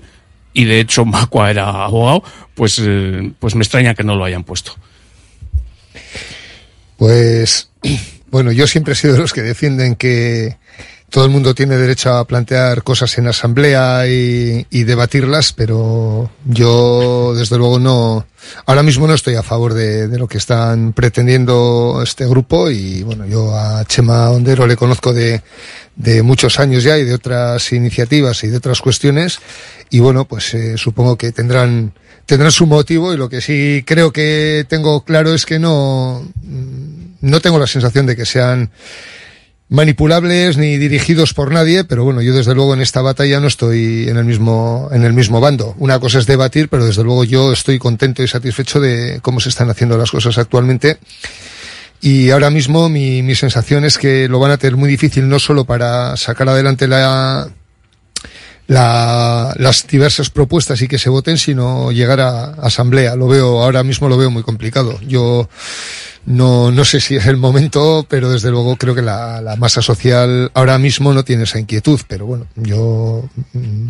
[0.52, 2.22] y de hecho Macua era abogado,
[2.54, 4.72] pues, eh, pues me extraña que no lo hayan puesto.
[6.96, 7.70] Pues,
[8.30, 10.56] bueno, yo siempre he sido de los que defienden que
[11.10, 17.32] todo el mundo tiene derecho a plantear cosas en asamblea y, y debatirlas, pero yo,
[17.36, 18.26] desde luego, no,
[18.66, 23.02] ahora mismo no estoy a favor de, de lo que están pretendiendo este grupo y,
[23.04, 25.42] bueno, yo a Chema Ondero le conozco de,
[25.96, 29.40] de muchos años ya y de otras iniciativas y de otras cuestiones
[29.90, 31.92] y, bueno, pues eh, supongo que tendrán,
[32.26, 36.26] tendrán su motivo y lo que sí creo que tengo claro es que no,
[37.20, 38.70] no tengo la sensación de que sean
[39.68, 44.08] manipulables ni dirigidos por nadie, pero bueno, yo desde luego en esta batalla no estoy
[44.08, 45.74] en el mismo en el mismo bando.
[45.78, 49.48] Una cosa es debatir, pero desde luego yo estoy contento y satisfecho de cómo se
[49.48, 50.98] están haciendo las cosas actualmente.
[52.00, 55.38] Y ahora mismo mi, mi sensación es que lo van a tener muy difícil no
[55.38, 57.48] solo para sacar adelante la,
[58.66, 63.16] la, las diversas propuestas y que se voten, sino llegar a asamblea.
[63.16, 64.98] Lo veo, ahora mismo lo veo muy complicado.
[65.02, 65.48] Yo
[66.26, 69.82] no, no sé si es el momento, pero desde luego creo que la, la masa
[69.82, 72.00] social ahora mismo no tiene esa inquietud.
[72.08, 73.28] Pero bueno, yo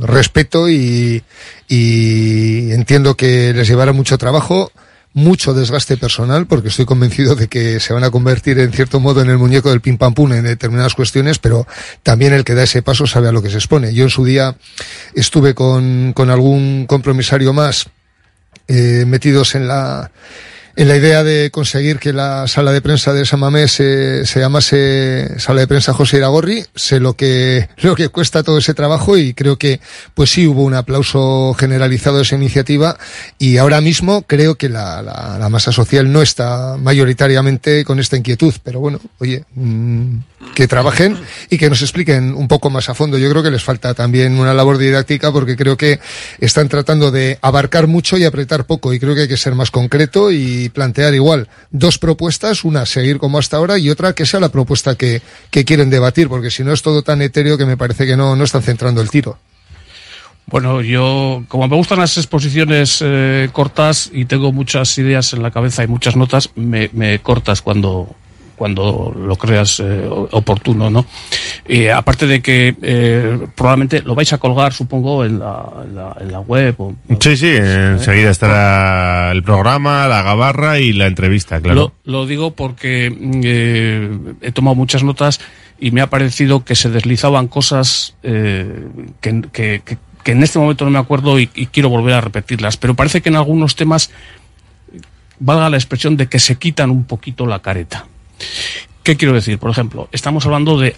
[0.00, 1.22] respeto y,
[1.68, 4.70] y entiendo que les llevará mucho trabajo
[5.17, 9.23] mucho desgaste personal porque estoy convencido de que se van a convertir en cierto modo
[9.23, 11.67] en el muñeco del pim pam pum en determinadas cuestiones, pero
[12.03, 13.95] también el que da ese paso sabe a lo que se expone.
[13.95, 14.57] Yo en su día
[15.14, 17.87] estuve con, con algún compromisario más
[18.69, 20.11] eh, metidos en la
[20.77, 25.39] en la idea de conseguir que la sala de prensa de Samamés se, se llamase
[25.39, 29.33] sala de prensa José Iragorri, sé lo que, lo que cuesta todo ese trabajo y
[29.33, 29.81] creo que
[30.14, 32.99] pues sí hubo un aplauso generalizado a esa iniciativa
[33.39, 38.18] y ahora mismo creo que la, la, la masa social no está mayoritariamente con esta
[38.18, 40.18] inquietud, pero bueno, oye, mmm,
[40.55, 41.16] que trabajen
[41.51, 43.18] y que nos expliquen un poco más a fondo.
[43.18, 46.01] Yo creo que les falta también una labor didáctica porque creo que
[46.41, 49.70] están tratando de abarcar mucho y apretar poco y creo que hay que ser más
[49.70, 54.41] concreto y plantear igual dos propuestas, una seguir como hasta ahora y otra que sea
[54.41, 57.77] la propuesta que, que quieren debatir porque si no es todo tan etéreo que me
[57.77, 59.39] parece que no, no están centrando el tiro.
[60.47, 65.51] Bueno, yo, como me gustan las exposiciones eh, cortas y tengo muchas ideas en la
[65.51, 68.14] cabeza y muchas notas, me, me cortas cuando,
[68.57, 71.07] cuando lo creas eh, oportuno, ¿no?
[71.68, 76.16] Y aparte de que eh, probablemente lo vais a colgar, supongo, en la, en la,
[76.20, 76.74] en la web.
[76.78, 81.92] O, Sí, sí, enseguida estará el programa, la gabarra y la entrevista, claro.
[82.04, 85.40] Lo, lo digo porque eh, he tomado muchas notas
[85.78, 88.88] y me ha parecido que se deslizaban cosas eh,
[89.20, 92.20] que, que, que, que en este momento no me acuerdo y, y quiero volver a
[92.20, 92.76] repetirlas.
[92.76, 94.11] Pero parece que en algunos temas
[95.38, 98.07] valga la expresión de que se quitan un poquito la careta.
[99.03, 99.59] ¿Qué quiero decir?
[99.59, 100.97] Por ejemplo, estamos hablando de,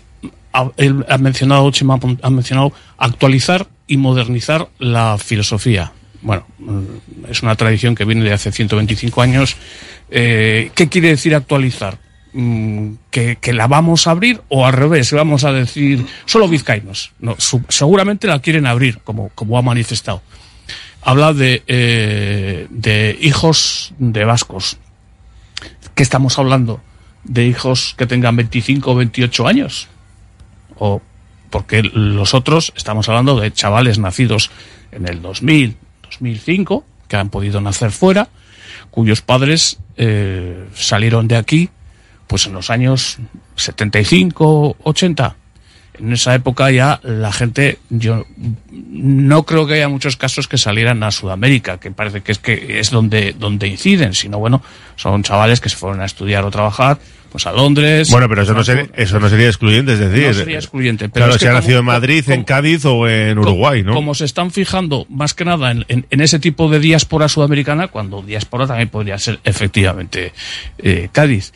[0.53, 5.93] ha, mencionado, Chema ha mencionado actualizar y modernizar la filosofía.
[6.22, 9.57] Bueno, mm, es una tradición que viene de hace 125 años.
[10.11, 11.99] Eh, ¿Qué quiere decir actualizar?
[12.32, 15.12] Mm, ¿Que, ¿Que la vamos a abrir o al revés?
[15.12, 17.12] Vamos a decir solo vizcaínos.
[17.20, 17.36] No,
[17.68, 20.22] seguramente la quieren abrir, como, como ha manifestado.
[21.03, 24.78] Habla de, eh, de hijos de vascos.
[25.95, 26.80] ¿Qué estamos hablando?
[27.25, 29.89] De hijos que tengan 25 o 28 años.
[30.79, 31.03] O
[31.51, 34.51] porque los otros, estamos hablando de chavales nacidos
[34.93, 38.29] en el 2000, 2005, que han podido nacer fuera,
[38.91, 41.71] cuyos padres eh, salieron de aquí
[42.27, 43.19] pues en los años
[43.57, 45.37] 75, 80.
[46.01, 48.26] En esa época ya la gente, yo
[48.70, 52.78] no creo que haya muchos casos que salieran a Sudamérica, que parece que es que
[52.80, 54.62] es donde, donde inciden, sino bueno,
[54.96, 56.99] son chavales que se fueron a estudiar o trabajar,
[57.30, 58.11] pues a Londres.
[58.11, 60.26] Bueno, pero eso no, sería, eso no sería excluyente, es decir.
[60.28, 61.09] No sería excluyente.
[61.09, 63.94] Pero claro, es que si ha nacido en Madrid, en Cádiz o en Uruguay, ¿no?
[63.94, 67.88] Como se están fijando más que nada en, en- en ese tipo de diáspora sudamericana,
[67.88, 70.32] cuando diáspora también podría ser efectivamente
[70.78, 71.53] eh, Cádiz.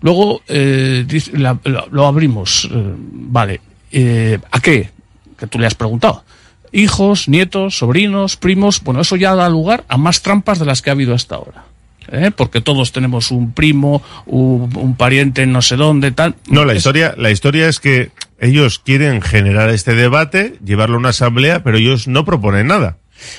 [0.00, 3.60] Luego eh, dice- la- la- lo abrimos, eh, vale.
[3.92, 4.90] Eh, ¿A qué?
[5.38, 6.24] Que tú le has preguntado.
[6.72, 8.82] Hijos, nietos, sobrinos, primos.
[8.82, 11.64] Bueno, eso ya da lugar a más trampas de las que ha habido hasta ahora.
[12.10, 12.30] ¿eh?
[12.34, 16.34] Porque todos tenemos un primo, un, un pariente en no sé dónde, tal.
[16.48, 18.10] No, la historia, la historia es que
[18.40, 22.98] ellos quieren generar este debate, llevarlo a una asamblea, pero ellos no proponen nada.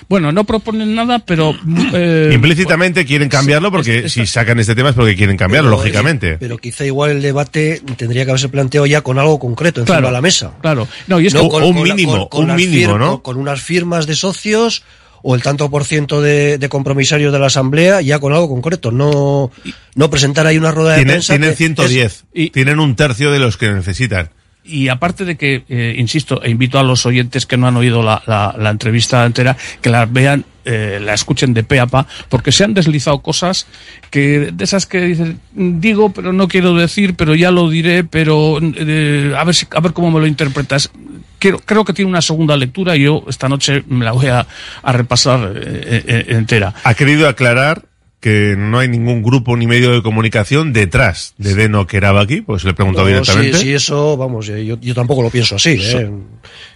[0.09, 1.53] Bueno, no proponen nada, pero...
[1.93, 6.37] eh, Implícitamente quieren cambiarlo porque si sacan este tema es porque quieren cambiarlo, Pero, lógicamente.
[6.39, 10.07] Pero quizá igual el debate tendría que haberse planteado ya con algo concreto encima Claro,
[10.07, 10.53] de la mesa.
[10.61, 10.87] Claro.
[11.07, 13.21] No, y es que- con- un con mínimo, con- con un las mínimo, fir- ¿no?
[13.21, 14.83] Con, unas firmas de socios
[15.27, 18.91] o el tanto por ciento de, de compromisarios de la asamblea ya con algo concreto.
[18.91, 19.51] No,
[19.95, 21.33] no presentar ahí una rueda de Tienen, prensa.
[21.33, 24.29] tienen que 110, tienen un tercio de los que necesitan.
[24.67, 28.01] Y aparte de que, eh, insisto, e invito a los oyentes que no han oído
[28.01, 32.51] la, la- entrevista entera, que la vean, eh, la escuchen de pe a pa, porque
[32.51, 33.67] se han deslizado cosas
[34.09, 38.57] que, de esas que dicen, digo, pero no quiero decir, pero ya lo diré, pero
[38.61, 40.89] eh, a ver si- a ver cómo me lo interpretas.
[41.37, 44.47] Quiero, creo que tiene una segunda lectura y yo esta noche me la voy a,
[44.81, 46.73] a repasar eh, eh, entera.
[46.83, 47.83] Ha querido aclarar
[48.25, 52.41] que no hay ningún grupo ni medio de comunicación detrás de Deno que era aquí,
[52.41, 53.55] pues le he preguntado No, directamente.
[53.59, 55.77] Sí, sí, eso, vamos, yo, yo tampoco lo pienso así.
[55.79, 56.09] ¿eh?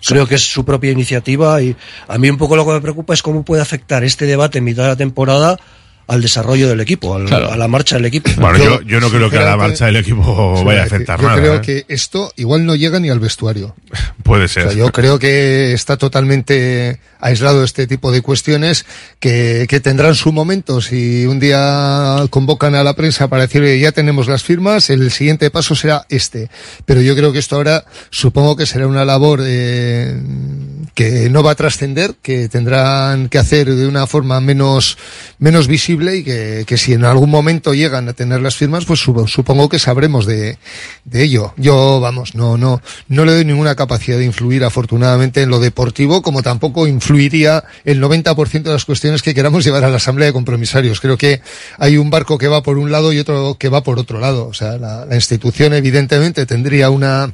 [0.06, 1.76] Creo que es su propia iniciativa y
[2.08, 4.64] a mí un poco lo que me preocupa es cómo puede afectar este debate en
[4.66, 5.58] mitad de la temporada
[6.10, 7.51] al desarrollo del equipo, al- Claro.
[7.51, 8.30] a la marcha del equipo.
[8.38, 11.28] Bueno, yo, yo no creo que a la marcha del equipo vaya a afectar yo
[11.28, 11.39] nada.
[11.39, 11.62] creo ¿eh?
[11.62, 13.76] que esto igual no llega ni al vestuario.
[14.24, 14.68] Puede ser.
[14.68, 18.86] O sea, yo creo que está totalmente aislado este tipo de cuestiones
[19.20, 20.82] que, que tendrán su momento.
[20.82, 25.12] Si un día convocan a la prensa para decir "Oye, ya tenemos las firmas, el
[25.12, 26.49] siguiente paso será este.
[26.86, 30.16] Pero yo creo que esto ahora supongo que será una labor eh,
[30.94, 34.98] que no va a trascender, que tendrán que hacer de una forma menos,
[35.38, 39.00] menos visible y que, que si en algún momento llegan a tener las firmas, pues
[39.06, 40.58] supo- supongo que sabremos de,
[41.06, 41.54] de ello.
[41.58, 46.22] Yo, vamos, no, no, no le doy ninguna capacidad de influir afortunadamente en lo deportivo,
[46.22, 50.34] como tampoco influiría el 90% de las cuestiones que queramos llevar a la Asamblea de
[50.34, 51.00] Compromisarios.
[51.00, 51.42] Creo que
[51.78, 54.48] hay un barco que va por un lado y otro que va por otro lado.
[54.48, 57.34] O sea, la, la institución evidentemente tendría una,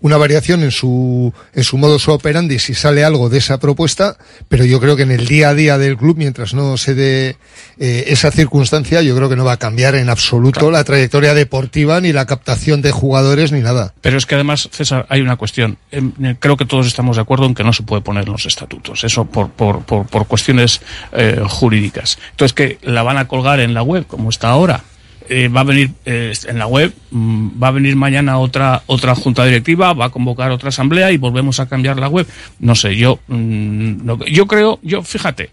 [0.00, 4.16] una variación en su, en su modus operandi si sale algo de esa propuesta,
[4.48, 7.36] pero yo creo que en el día a día del club, mientras no se dé
[7.78, 12.00] eh, esa circunstancia, yo creo que no va a cambiar en absoluto la trayectoria deportiva,
[12.00, 13.94] ni la captación de jugadores, ni nada.
[14.00, 15.78] Pero es que además, César, hay una cuestión.
[15.90, 18.32] Em, eh, Creo que todos estamos de acuerdo en que no se puede poner en
[18.32, 19.04] los estatutos.
[19.04, 20.80] Eso por, por, por, por cuestiones
[21.12, 22.18] eh, jurídicas.
[22.30, 24.84] Entonces, que la van a colgar en la web, como está ahora.
[25.28, 29.14] Eh, va a venir eh, en la web, mm, va a venir mañana otra otra
[29.14, 32.26] junta directiva, va a convocar otra asamblea y volvemos a cambiar la web.
[32.60, 35.50] No sé, yo mm, no- yo creo, yo fíjate,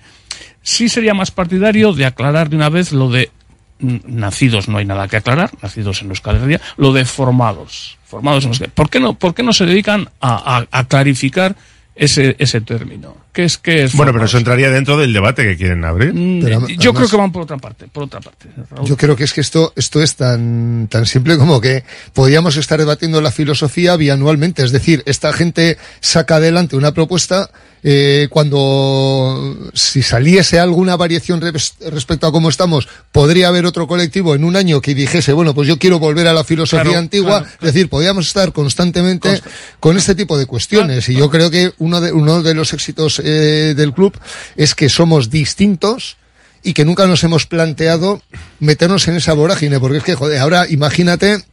[0.61, 3.32] sí sería más partidario de aclarar de una vez lo de
[3.80, 8.43] mm, nacidos no hay nada que aclarar, nacidos en Euskal Herria, lo de formados, formados
[8.45, 11.55] en Euskal ¿Por qué no, por qué no se dedican a, a- a clarificar
[11.95, 13.15] ese, ese término?
[13.34, 16.13] ¿Qué es, qué es Bueno, pero eso entraría dentro del debate que quieren abrir.
[16.13, 18.47] Mm, Pero eh, yo además- creo que van por otra parte, por otra parte.
[18.69, 18.88] Raúl.
[18.88, 22.77] Yo creo que es que esto, esto es tan, tan simple como que podríamos estar
[22.79, 24.63] debatiendo la filosofía bianualmente.
[24.63, 27.49] Es decir, esta gente saca adelante una propuesta
[27.86, 34.36] eh, cuando si saliese alguna variación res- respecto a cómo estamos, podría haber otro colectivo
[34.36, 37.39] en un año que dijese, bueno, pues yo quiero volver a la filosofía Claro, antigua.
[37.41, 39.41] claro, Es decir, podríamos estar constantemente
[39.79, 41.09] con este tipo de cuestiones.
[41.09, 44.17] Y yo creo que uno de, uno de los éxitos eh, del club
[44.55, 46.17] es que somos distintos
[46.63, 48.21] y que nunca nos hemos planteado
[48.59, 51.43] meternos en esa vorágine, porque es que, joder, ahora imagínate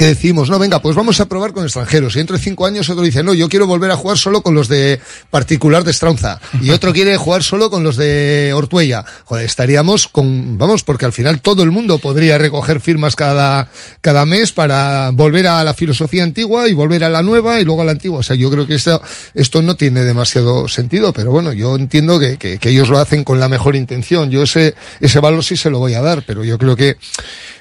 [0.00, 2.16] que decimos, no, venga, pues vamos a probar con extranjeros.
[2.16, 4.54] Y dentro de cinco años otro dice, no, yo quiero volver a jugar solo con
[4.54, 4.98] los de
[5.28, 6.40] particular de Straunza.
[6.62, 9.04] Y otro quiere jugar solo con los de Ortuella.
[9.26, 13.68] Joder, estaríamos con, vamos, porque al final todo el mundo podría recoger firmas cada,
[14.00, 17.82] cada mes para volver a la filosofía antigua y volver a la nueva y luego
[17.82, 18.20] a la antigua.
[18.20, 19.02] O sea, yo creo que esto,
[19.34, 23.22] esto no tiene demasiado sentido, pero bueno, yo entiendo que, que, que ellos lo hacen
[23.22, 24.30] con la mejor intención.
[24.30, 26.96] Yo ese, ese valor sí se lo voy a dar, pero yo creo que,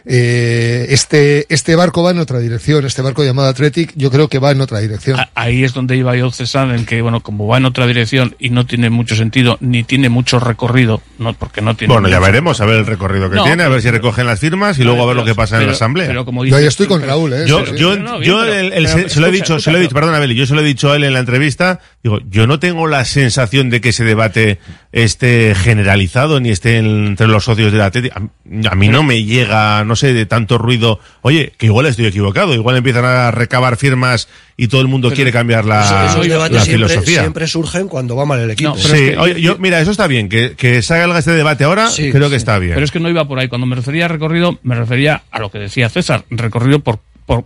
[0.05, 4.39] eh, este, este barco va en otra dirección, este barco llamado Athletic, yo creo que
[4.39, 5.19] va en otra dirección.
[5.35, 8.49] Ahí es donde iba yo, César, en que, bueno, como va en otra dirección y
[8.49, 12.61] no tiene mucho sentido, ni tiene mucho recorrido, no, porque no tiene Bueno, ya veremos
[12.61, 14.83] a ver el recorrido que No, tiene, a ver si pero- recogen las firmas y
[14.83, 16.07] luego a ver lo que pasa en la pero- asamblea.
[16.07, 17.45] pero como Yo dices- ahí estoy con Raúl, ¿eh?
[17.47, 17.77] Yo, Sí, sí.
[17.77, 19.93] yo, yo pero- el- el- pero se lo he escucha, dicho, se lo he dicho,
[19.93, 22.59] perdona, Beli, yo se lo he dicho a él en la entrevista, digo, yo no
[22.59, 24.59] tengo la sensación de que ese debate
[24.91, 28.15] esté generalizado ni esté en- entre los socios del Atlético.
[28.17, 31.01] A, a mí no me llega, no sé, de tanto ruido.
[31.21, 35.15] Oye, que igual estoy equivocado, igual empiezan a recabar firmas y todo el mundo Pero
[35.17, 37.19] quiere cambiar la, Esos- esos debates la siempre, filosofía.
[37.21, 38.77] siempre surgen cuando va mal el equipo.
[38.77, 42.29] sí, oye, yo, mira, eso está bien, que, que salga este debate ahora, Sí, creo
[42.29, 42.37] que sí.
[42.37, 42.75] está bien.
[42.75, 43.49] Pero es que no iba por ahí.
[43.49, 46.23] Cuando me refería a recorrido, me refería a lo que decía César.
[46.29, 47.45] Recorrido por, por,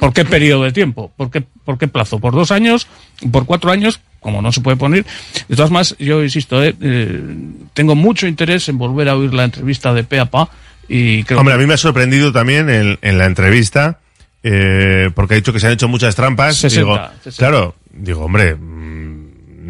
[0.00, 2.86] por qué periodo de tiempo, por qué, por qué plazo, por dos años,
[3.32, 5.04] por cuatro años, como no se puede poner.
[5.48, 7.20] De todas maneras, yo insisto, eh, eh,
[7.74, 10.48] tengo mucho interés en volver a oír la entrevista de pe a pa
[10.88, 14.00] y creo Hombre, a que- mí me ha sorprendido también en, en la entrevista,
[14.42, 16.56] eh, porque ha dicho que se han hecho muchas trampas.
[16.56, 17.36] 60, digo, 60.
[17.38, 19.14] Claro, digo, hombre, mm,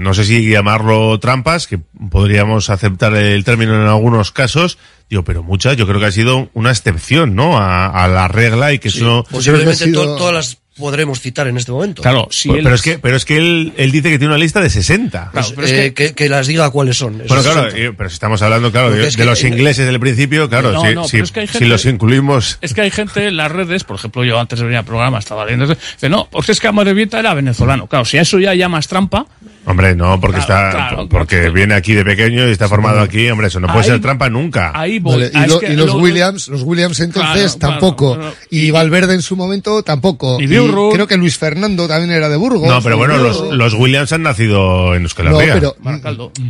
[0.02, 1.78] no sé si llamarlo trampas, que
[2.10, 6.50] podríamos aceptar el término en algunos casos, digo, pero muchas, yo creo que ha sido
[6.54, 7.56] una excepción, ¿no?
[7.58, 9.24] A, a la regla y que eso...
[9.30, 12.02] Posiblemente to- todas las podremos citar en este momento.
[12.02, 14.70] Claro, pero, es que, pero es que él, él dice que tiene una lista de
[14.70, 15.30] 60.
[15.32, 17.18] Pues, eh, que, que las diga cuáles son.
[17.28, 17.78] Bueno, claro, 60.
[17.78, 20.94] eh, pero si estamos hablando, claro, de, es los ingleses del principio, claro, No, si,
[20.94, 22.58] no, si- pero es si los incluimos...
[22.60, 25.18] Es que hay gente en las redes, por ejemplo, yo antes de venir al programa
[25.18, 27.86] estaba viendo, dice, no, porque es que Amorebieta era venezolano.
[27.86, 29.26] Claro, si a eso ya llamas trampa,
[29.66, 33.30] Hombre, no, porque Claro, está, claro, porque viene aquí de pequeño y está formado aquí,
[33.30, 34.72] hombre, eso no puede Ahí- ser trampa nunca.
[34.74, 35.14] ahí voy.
[35.14, 38.14] Vale, y, Ah, es lo- y los lo- Williams, los Williams entonces Claro, claro, tampoco.
[38.16, 38.34] claro.
[38.50, 40.38] Y Valverde en su momento tampoco.
[40.38, 40.46] Y Y
[40.92, 42.68] Creo que Luis Fernando también era de Burgos.
[42.68, 45.76] No, pero bueno, los, Williams han nacido en Euskal No, pero,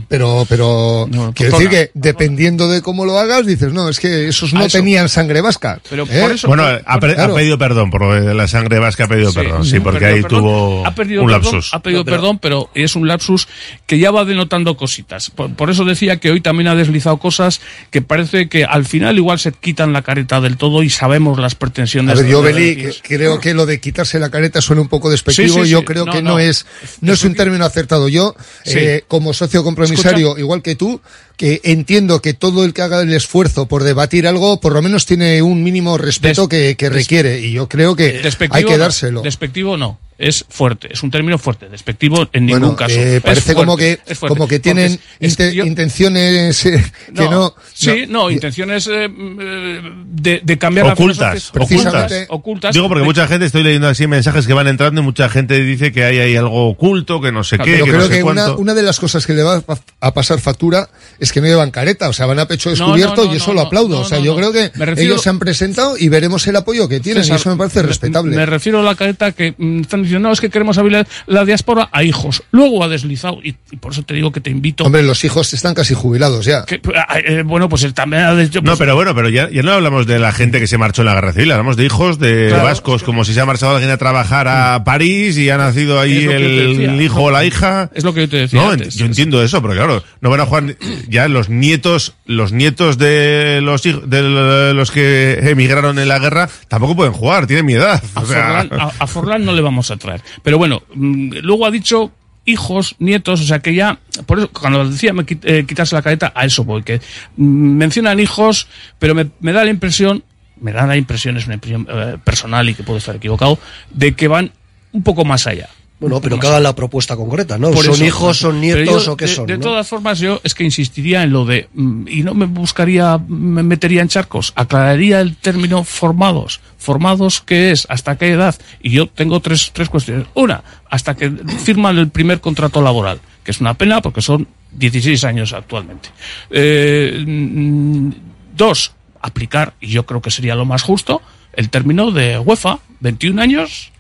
[0.09, 4.53] pero, pero, quiero decir que dependiendo de cómo lo hagas, dices, no, es que esos
[4.53, 4.79] no A eso.
[4.79, 5.81] tenían sangre vasca.
[5.89, 6.21] Pero ¿eh?
[6.21, 9.65] por eso- Bueno, ha, pedido perdón por lo de la sangre vasca, ha pedido perdón,
[9.65, 11.75] sí, porque ahí perdón, tuvo ha perdido un perdón, lapsus.
[11.75, 13.49] Ha pedido No, pero- perdón, pero es un lapsus
[13.87, 15.31] que ya va denotando cositas.
[15.31, 17.61] Por, por eso decía que hoy también ha deslizado cosas
[17.91, 21.55] que parece que al final igual se quitan la careta del todo y sabemos las
[21.55, 22.19] pretensiones.
[22.19, 23.81] A ver, yo, de- Beli, creo que lo de
[24.13, 25.55] la careta suena un poco despectivo.
[25.59, 26.39] Sí, sí, yo creo No, que no, no.
[26.39, 26.67] es
[27.01, 28.09] no es un término acertado.
[28.09, 28.35] Yo,
[28.67, 31.01] eh, como socio compromisario, igual que tú,
[31.37, 35.05] que entiendo que todo el que haga el esfuerzo por debatir algo, por lo menos
[35.07, 37.41] tiene un mínimo respeto que, que requiere.
[37.41, 39.23] Y yo creo que hay que no, dárselo.
[39.23, 39.99] Despectivo no.
[40.17, 41.69] Es fuerte, es un término fuerte.
[41.69, 42.95] Despectivo en ningún Bueno, caso.
[42.95, 47.53] eh, parece como que como que tienen es- es- inte- yo- intenciones eh, que no.
[47.73, 52.13] Sí, no, intenciones eh, eh, de, de cambiar Ocultas, la ocultas.
[52.29, 52.73] ocultas.
[52.75, 55.61] Digo porque de- mucha gente, estoy leyendo así mensajes que van entrando y mucha gente
[55.61, 58.15] dice que hay, hay algo oculto, que no sé qué, Pero que creo no sé
[58.15, 60.89] que una, una de las cosas que le va a- a pasar factura
[61.25, 63.49] es que no llevan careta, o sea, van a pecho descubierto no, no, y eso
[63.49, 63.97] no, lo aplaudo.
[63.97, 64.37] no, o sea, yo no.
[64.39, 67.41] creo que refiero- ellos se han presentado y veremos el apoyo que tienen César, y
[67.41, 68.37] eso me parece respetable.
[68.37, 71.45] Me refiero a la careta que mm, están diciendo, no, es que queremos abrir la
[71.45, 72.43] diáspora a hijos.
[72.53, 74.85] Luego ha deslizado, y, y por eso te digo que te invito.
[74.85, 76.65] Hombre, los hijos están casi jubilados ya.
[76.65, 78.61] que- ah, eh, bueno, pues él también ha dicho.
[78.61, 81.03] No, pues, pero bueno, pero ya, ya no hablamos de la gente que se marchó
[81.03, 82.65] en la guerra civil, hablamos de hijos de Claro.
[82.65, 86.25] vascos, como si se ha marchado alguien a trabajar a París y ha nacido ahí
[86.25, 87.91] el, hijo o la hija.
[87.95, 88.95] Es lo que yo te decía No, antes.
[88.95, 90.77] yo entiendo eso, pero claro, no van a jugar
[91.15, 96.95] ya los nietos, los nietos de los de los que emigraron en la guerra tampoco
[96.97, 98.03] pueden jugar, tienen mi edad.
[98.15, 100.21] A, O sea, Forlán, a- a Forlán no le vamos a traer.
[100.43, 102.13] Pero bueno, mm, luego ha dicho
[102.47, 106.31] hijos, nietos, o sea que ya, por eso, cuando decía me eh, quitarse la careta,
[106.35, 107.01] a eso voy, que
[107.37, 107.43] mm,
[107.77, 110.25] mencionan hijos, pero me, me da la impresión,
[110.61, 113.59] me da la impresión, es una impresión eh, personal y que puedo estar equivocado,
[113.91, 114.53] de que van
[114.93, 115.69] un poco más allá.
[116.05, 117.71] Bueno, pero que hagan la propuesta concreta, ¿no?
[117.71, 119.47] Por ¿Son eso, hijos, son nietos yo, o qué de, son?
[119.47, 119.63] De ¿no?
[119.63, 123.63] todas formas, yo es que insistiría en lo de, mm, y no me buscaría, me
[123.63, 126.61] metería en charcos, aclararía el término formados.
[126.77, 127.87] ¿Formados qué es?
[127.89, 128.55] ¿Hasta qué edad?
[128.83, 130.27] Y yo tengo tres, tres cuestiones.
[130.35, 131.31] Una, hasta que
[131.65, 136.11] firman el primer contrato laboral, que es una pena porque son 16 años actualmente.
[136.51, 138.11] Eh, mm,
[138.55, 138.93] dos,
[139.23, 141.23] aplicar, y yo creo que sería lo más justo,
[141.55, 143.94] el término de UEFA, 21 años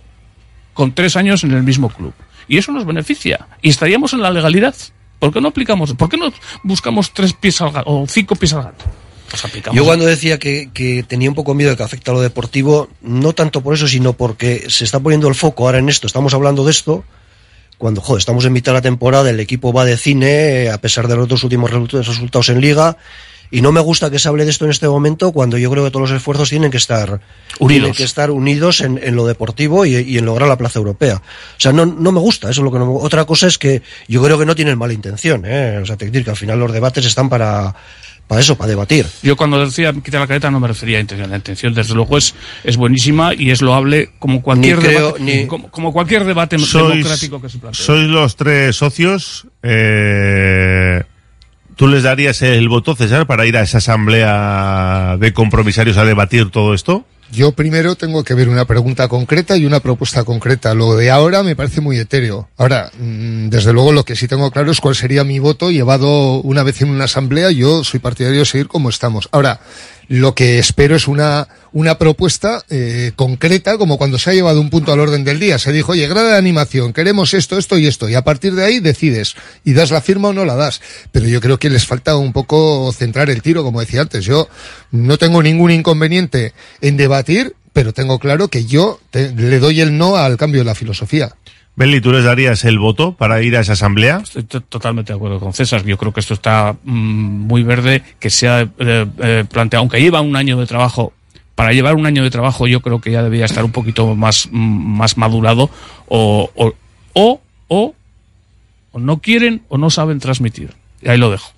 [0.74, 2.12] con tres años en el mismo club.
[2.46, 3.46] Y eso nos beneficia.
[3.62, 4.74] Y estaríamos en la legalidad.
[5.18, 5.94] ¿Por qué no aplicamos?
[5.94, 6.30] ¿Por qué no
[6.62, 8.84] buscamos tres pies al gato o cinco pies al gato?
[9.30, 9.64] Pues.
[9.72, 12.90] Yo cuando decía que, que tenía un poco miedo de que afecta a lo deportivo,
[13.00, 16.06] no tanto por eso, sino porque se está poniendo el foco ahora en esto.
[16.06, 17.04] Estamos hablando de esto
[17.78, 21.08] cuando, joder, estamos en mitad de la temporada, el equipo va de cine, a pesar
[21.08, 22.96] de los dos últimos resu- resultados en liga,
[23.56, 25.84] y no me gusta que se hable de esto en este momento cuando yo creo
[25.84, 27.20] que todos los esfuerzos tienen que estar
[27.58, 27.68] Unidos.
[27.68, 31.16] tienen que estar unidos en, en lo deportivo y, y en lograr la plaza europea.
[31.16, 33.56] O sea, no, no me gusta, eso es lo que no me- Otra cosa es
[33.58, 35.78] que yo creo que no tienen mala intención, ¿eh?
[35.82, 37.74] O sea, te decir que al final los debates están para,
[38.26, 39.06] para eso, para debatir.
[39.22, 41.30] Yo cuando decía quitar la careta no me refería a intención.
[41.30, 42.34] La intención, desde luego, es,
[42.64, 46.94] es buenísima y es loable como cualquier creo- debate, ni- como, como cualquier debate sois,
[46.96, 47.82] democrático que se plantee.
[47.84, 49.46] sois los tres socios.
[49.62, 51.02] eh,
[51.76, 56.50] ¿Tú les darías el voto, César, para ir a esa asamblea de compromisarios a debatir
[56.50, 57.04] todo esto?
[57.32, 60.72] Yo primero tengo que ver una pregunta concreta y una propuesta concreta.
[60.74, 62.48] Lo de ahora me parece muy etéreo.
[62.56, 66.40] Ahora, mm, desde luego lo que sí tengo claro es cuál sería mi voto llevado
[66.42, 67.50] una vez en una asamblea.
[67.50, 69.28] Yo soy partidario de seguir como estamos.
[69.32, 69.60] Ahora,
[70.08, 74.70] lo que espero es una, una propuesta eh, concreta, como cuando se ha llevado un
[74.70, 75.58] punto al orden del día.
[75.58, 78.08] Se dijo, oye, grada de animación, queremos esto, esto y esto.
[78.08, 79.34] Y a partir de ahí decides.
[79.64, 80.80] Y das la firma o no la das.
[81.12, 84.24] Pero yo creo que les falta un poco centrar el tiro, como decía antes.
[84.24, 84.48] Yo
[84.90, 89.96] no tengo ningún inconveniente en debatir, pero tengo claro que yo te- le doy el
[89.98, 91.34] no al cambio de la filosofía.
[91.76, 94.18] Beli, ¿tú les darías el voto para ir a esa asamblea?
[94.22, 95.84] Estoy to- totalmente de acuerdo con César.
[95.84, 96.92] Yo creo que esto está mm,
[97.46, 101.12] muy verde, que se ha eh, eh, planteado, aunque lleva un año de trabajo.
[101.56, 104.48] Para llevar un año de trabajo, yo creo que ya debería estar un poquito más,
[104.50, 104.56] mm,
[104.96, 105.68] más madurado
[106.06, 106.72] o, o,
[107.68, 107.94] o,
[108.92, 110.74] o no quieren o no saben transmitir.
[111.02, 111.52] Y ahí lo dejo.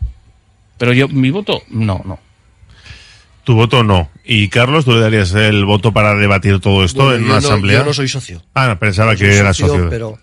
[0.78, 2.18] Pero yo, mi voto, no, no.
[3.46, 4.10] Tu voto no.
[4.24, 7.38] Y Carlos, ¿tú le darías el voto para debatir todo esto Bueno, en una no-
[7.38, 7.78] asamblea?
[7.78, 8.42] yo no soy socio.
[8.54, 9.88] Ah, pensaba No que era socio, socio.
[9.88, 10.18] Pero,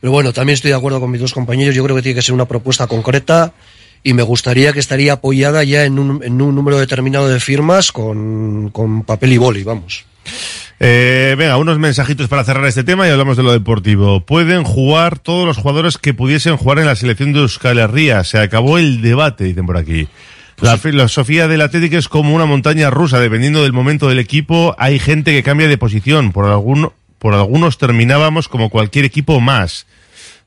[0.00, 1.74] pero bueno, también estoy de acuerdo con mis dos compañeros.
[1.74, 3.52] Yo creo que tiene que ser una propuesta concreta
[4.02, 7.92] y me gustaría que estaría apoyada ya en un, en un número determinado de firmas
[7.92, 10.06] con, con papel y boli, vamos.
[10.80, 14.20] Eh, venga, unos mensajitos para cerrar este tema y hablamos de lo deportivo.
[14.24, 18.24] Pueden jugar todos los jugadores que pudiesen jugar en la selección de Euskal Herria.
[18.24, 20.08] Se acabó el debate, dicen por aquí.
[20.60, 24.98] La filosofía del Atlético es como una montaña rusa, dependiendo del momento del equipo, hay
[24.98, 26.32] gente que cambia de posición.
[26.32, 29.86] Por, algún, por algunos terminábamos como cualquier equipo más.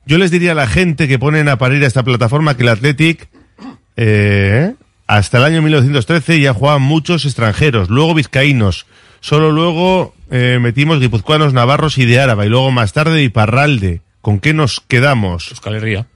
[0.06, 2.70] Yo les diría a la gente que ponen a parir a esta plataforma que el
[2.70, 3.28] Athletic
[3.96, 4.74] eh,
[5.06, 8.86] hasta el año 1913 ya jugaban muchos extranjeros, luego vizcaínos,
[9.20, 14.02] solo luego eh, metimos guipuzcoanos, navarros y de Áraba, y luego más tarde Iparralde.
[14.20, 15.50] ¿Con qué nos quedamos?
[15.50, 16.06] Euskal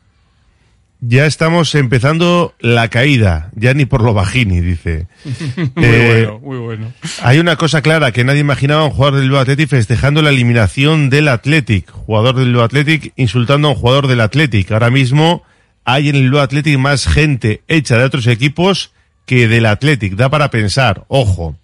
[1.05, 5.09] Ya estamos empezando la caída, ya ni por lo bajini, dice.
[5.75, 6.93] muy Eh, bueno, muy bueno.
[7.23, 11.11] Hay una cosa clara, que nadie imaginaba un jugador del Bilbao Athletic festejando la eliminación
[11.11, 11.91] del Athletic.
[11.91, 14.71] Jugador del Bilbao Athletic insultando a un jugador del Athletic.
[14.71, 15.43] Ahora mismo
[15.85, 18.93] hay en el Bilbao Athletic más gente hecha de otros equipos
[19.27, 20.15] que del Athletic.
[20.15, 21.57] Da para pensar, ojo.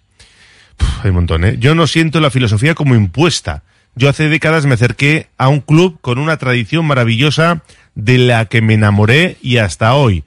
[0.75, 1.55] Puf, hay un montón, ¿eh?
[1.57, 3.63] Yo no siento la filosofía como impuesta.
[3.95, 7.63] Yo hace décadas me acerqué a un club con una tradición maravillosa
[7.95, 10.23] de la que me enamoré y hasta hoy.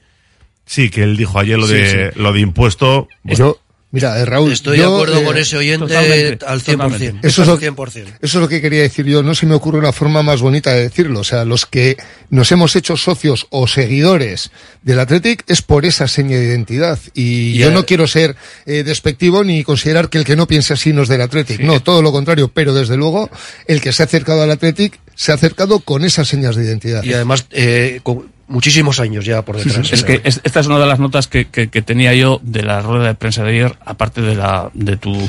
[0.66, 3.08] Sí, que él dijo ayer lo Sí, de lo de impuesto.
[3.24, 3.58] Yo,
[3.92, 4.52] mira, eh, Raúl.
[4.52, 6.64] Estoy yo, de acuerdo eh, con ese oyente al 100%.
[6.64, 7.28] totalmente.
[7.28, 7.88] Eso es, lo, al 100%.
[7.88, 9.22] eso es lo que quería decir yo.
[9.22, 11.20] No se me ocurre una forma más bonita de decirlo.
[11.20, 11.96] O sea, los que
[12.30, 14.50] nos hemos hecho socios o seguidores
[14.82, 16.98] del Athletic es por esa seña de identidad.
[17.14, 18.34] Y yo no quiero ser
[18.66, 21.60] eh, despectivo ni considerar que el que no piense así no es del Athletic.
[21.60, 22.48] No, todo lo contrario.
[22.48, 23.30] Pero desde luego,
[23.66, 27.04] el que se ha acercado al Athletic se ha acercado con esas señas de identidad.
[27.04, 29.92] Y además, eh, con muchísimos años ya por detrás.
[29.92, 32.62] Es que es- esta es una de las notas que, que- que tenía yo de
[32.62, 35.28] la rueda de prensa de ayer, aparte de la de tu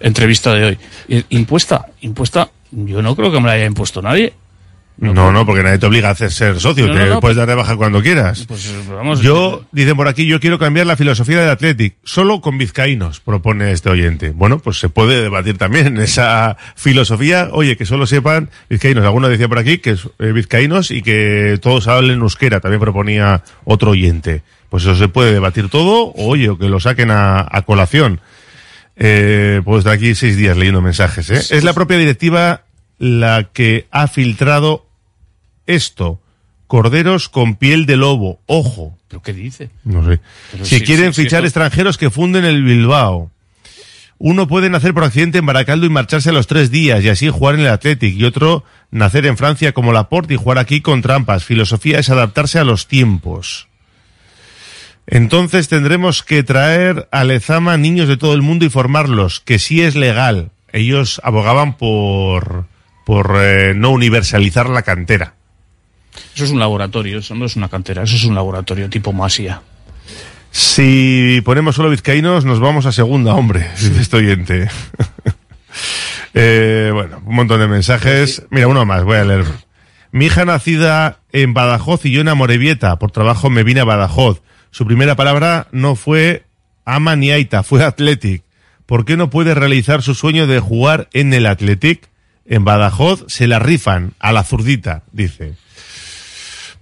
[0.00, 0.78] entrevista de hoy.
[1.08, 4.32] Y- Impuesta, impuesta, yo no creo que me la haya impuesto nadie.
[4.98, 6.86] No, no, porque nadie te obliga a hacer ser socio.
[6.86, 8.44] No, te no, no, puedes dar de baja cuando quieras.
[8.46, 11.96] Pues eh, vamos, yo, dicen por aquí, yo quiero cambiar la filosofía del Athletic.
[12.04, 14.30] Solo con vizcaínos, propone este oyente.
[14.30, 17.48] Bueno, pues se puede debatir también esa filosofía.
[17.52, 19.04] Oye, que solo sepan vizcaínos.
[19.04, 22.60] Alguno decía por aquí que es eh, vizcaínos y que todos hablen euskera.
[22.60, 24.42] También proponía otro oyente.
[24.68, 26.12] Pues eso se puede debatir todo.
[26.14, 28.20] Oye, o que lo saquen a, a colación.
[28.96, 31.30] Eh, pues de aquí seis días leyendo mensajes.
[31.30, 31.56] ¿eh?
[31.56, 32.62] Es la propia directiva
[33.02, 34.86] la que ha filtrado
[35.66, 36.20] esto.
[36.68, 38.38] Corderos con piel de lobo.
[38.46, 38.96] Ojo.
[39.08, 39.70] ¿Pero qué dice?
[39.82, 40.20] No sé.
[40.52, 43.32] Pero si sí, quieren sí, fichar extranjeros que funden el Bilbao.
[44.18, 47.28] Uno puede nacer por accidente en Baracaldo y marcharse a los tres días y así
[47.28, 48.14] jugar en el Athletic.
[48.14, 51.42] Y otro nacer en Francia como Laporte y jugar aquí con trampas.
[51.42, 53.66] Filosofía es adaptarse a los tiempos.
[55.08, 59.82] Entonces tendremos que traer a Lezama niños de todo el mundo y formarlos, que sí
[59.82, 60.52] es legal.
[60.72, 62.66] Ellos abogaban por,
[63.04, 65.34] por eh, no universalizar la cantera.
[66.34, 69.62] Eso es un laboratorio, eso no es una cantera, eso es un laboratorio tipo Masia.
[70.50, 74.68] Si ponemos solo vizcaínos, nos vamos a segunda, hombre, dice este oyente.
[76.34, 78.46] Eh, bueno, un montón de mensajes.
[78.48, 79.44] Mira, uno más, voy a leer.
[80.12, 82.98] Mi hija nacida en Badajoz y yo en Amorebieta.
[82.98, 84.40] Por trabajo me vine a Badajoz.
[84.70, 86.44] Su primera palabra no fue
[86.84, 88.44] ama ni aita, fue Athletic.
[88.86, 92.08] ¿Por qué no puede realizar su sueño de jugar en el Athletic?
[92.46, 95.54] En Badajoz se la rifan a la zurdita, dice.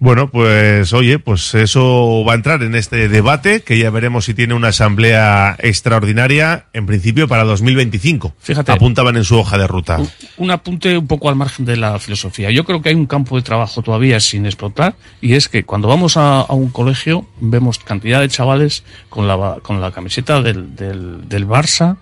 [0.01, 4.33] Bueno, pues oye, pues eso va a entrar en este debate que ya veremos si
[4.33, 8.33] tiene una asamblea extraordinaria en principio para 2025.
[8.39, 8.71] Fíjate.
[8.71, 9.99] Apuntaban en su hoja de ruta.
[10.37, 12.49] Un apunte un poco al margen de la filosofía.
[12.49, 15.87] Yo creo que hay un campo de trabajo todavía sin explotar y es que cuando
[15.87, 20.75] vamos a, a un colegio vemos cantidad de chavales con la, con la camiseta del,
[20.75, 21.97] del, del Barça,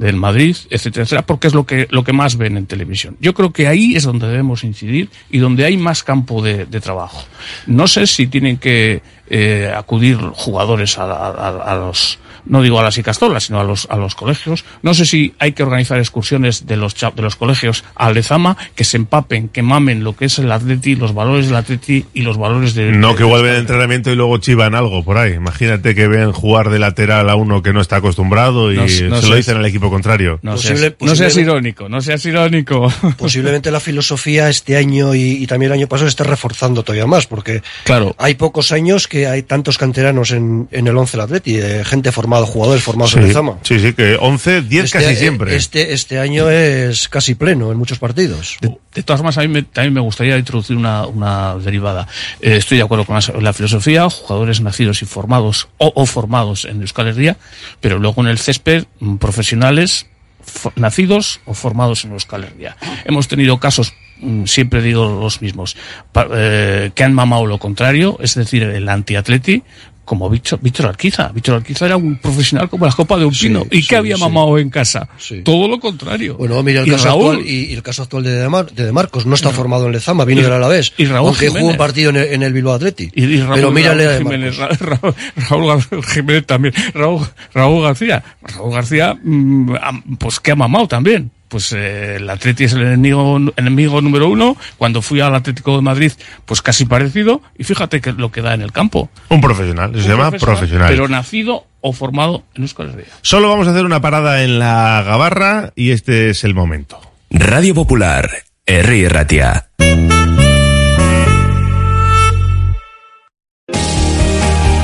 [0.00, 3.18] del Madrid, etcétera, etcétera, porque es lo que, lo que más ven en televisión.
[3.20, 7.26] Yo creo que ahí es donde debemos incidir y donde hay más campo de, trabajo.
[7.66, 13.44] No sé si tienen que eh, acudir jugadores a los, no digo a las Icastolas,
[13.44, 14.64] sino a los, a los colegios.
[14.82, 18.84] No sé si hay que organizar excursiones de los, de los colegios a Lezama que
[18.84, 22.36] se empapen, que mamen lo que es el atleti, los valores del atleti y los
[22.36, 22.92] valores de...
[22.92, 25.32] No, que igual ven entrenamiento y luego chivan algo por ahí.
[25.34, 29.28] Imagínate que ven jugar de lateral a uno que no está acostumbrado y No se
[29.28, 30.38] lo dicen al equipo contrario.
[30.42, 32.92] No, Posible- seas, no seas irónico, no seas irónico.
[33.18, 37.06] Posiblemente la filosofía este año y, y también el año pasado se esté reforzando todavía
[37.06, 38.14] más, porque claro.
[38.18, 42.12] hay pocos años que hay tantos canteranos en, en el 11 del Atleti, de gente
[42.12, 43.58] formada, jugadores formados en Sí, Lezama.
[43.62, 45.56] sí, sí, que 11, 10 Este- casi siempre.
[45.56, 48.56] Este, este año es casi pleno en muchos partidos.
[48.94, 52.06] De todas formas, a mí me- también me gustaría introducir una, una derivada.
[52.40, 56.64] Eh, estoy de acuerdo con la, la filosofía, jugadores nacidos y formados o, o formados
[56.64, 57.36] en Euskal Herria,
[57.80, 60.06] pero luego en el césped, mm, profesionales
[60.44, 62.76] fo- nacidos o formados en Euskal Herria.
[63.04, 65.76] Hemos tenido casos, mm, siempre digo los mismos,
[66.12, 69.62] pa- eh, que han mamado lo contrario, es decir, el antiatleti,
[70.10, 71.28] como Víctor, Víctor Alquiza.
[71.32, 73.64] Víctor Alquiza era un profesional como la copa de un pino.
[73.70, 74.20] ¿Y sí, qué había sí.
[74.22, 75.08] mamado en casa?
[75.44, 76.34] Todo lo contrario.
[76.36, 78.72] Bueno, mira el Y caso Raúl- actual y, y el caso actual de De, Mar-
[78.72, 79.24] de De Marcos.
[79.24, 80.92] No está formado en Lezama, vino del Alavés.
[80.98, 81.72] y Raúl aunque jugó Jiménez.
[81.74, 83.08] un partido en el, en el Bilbao Atleti.
[83.14, 84.80] Y, y Raúl, Pero mírale a Raúl Jiménez, Marcos.
[84.80, 85.14] Ra- Ra-
[85.48, 88.24] Raúl, Jiménez también, Raúl, Raúl García.
[88.42, 89.74] Raúl García, mm,
[90.18, 91.30] pues que ha mamado también.
[91.50, 94.56] Pues eh, el Atleti es el enemigo, enemigo número uno.
[94.78, 96.12] Cuando fui al Atlético de Madrid,
[96.46, 97.42] pues casi parecido.
[97.58, 99.10] Y fíjate que lo que da en el campo.
[99.28, 100.88] Un profesional, se Un llama profesional.
[100.88, 103.06] Pero nacido o formado en Euskal Herria.
[103.22, 107.00] Solo vamos a hacer una parada en la Gabarra y este es el momento.
[107.30, 108.30] Radio Popular,
[108.64, 109.70] Herri Ratia.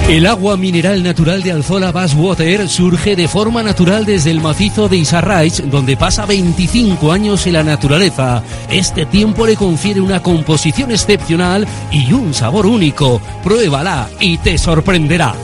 [0.09, 4.98] El agua mineral natural de Alzola Basswater surge de forma natural desde el macizo de
[4.98, 8.40] Isarraich, donde pasa 25 años en la naturaleza.
[8.70, 13.20] Este tiempo le confiere una composición excepcional y un sabor único.
[13.42, 15.34] Pruébala y te sorprenderá.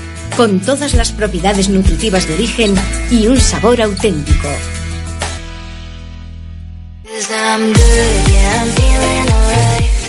[0.35, 2.75] con todas las propiedades nutritivas de origen
[3.09, 4.49] y un sabor auténtico.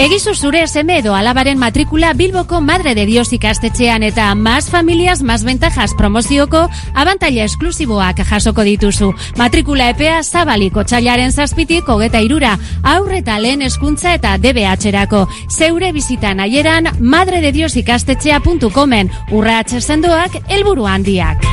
[0.00, 2.14] Egizu zure seme edo alabaren matrikula
[2.62, 9.12] Madre de Dios ikastetxean eta más familias, más ventajas promozioko abantaila esklusiboak jasoko dituzu.
[9.36, 15.28] Matrikula epea zabaliko txailaren zazpitik hogeta irura, aurreta lehen eskuntza eta DBH-erako.
[15.50, 21.44] Zeure bizitan aieran madredediosikastetxea.comen urratxe sendoak helburu handiak.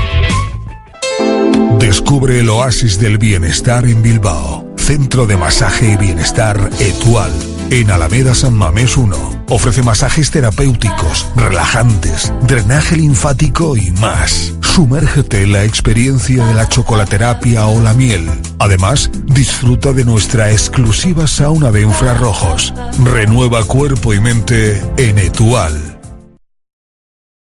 [1.80, 4.66] Descubre el oasis del bienestar en Bilbao.
[4.78, 7.57] Centro de Masaje y Bienestar Etual.
[7.70, 9.46] En Alameda San Mamés 1.
[9.50, 14.54] Ofrece masajes terapéuticos, relajantes, drenaje linfático y más.
[14.62, 18.26] Sumérgete en la experiencia de la chocolaterapia o la miel.
[18.60, 22.74] Además, disfruta de nuestra exclusiva sauna de infrarrojos.
[23.04, 26.00] Renueva cuerpo y mente en Etual.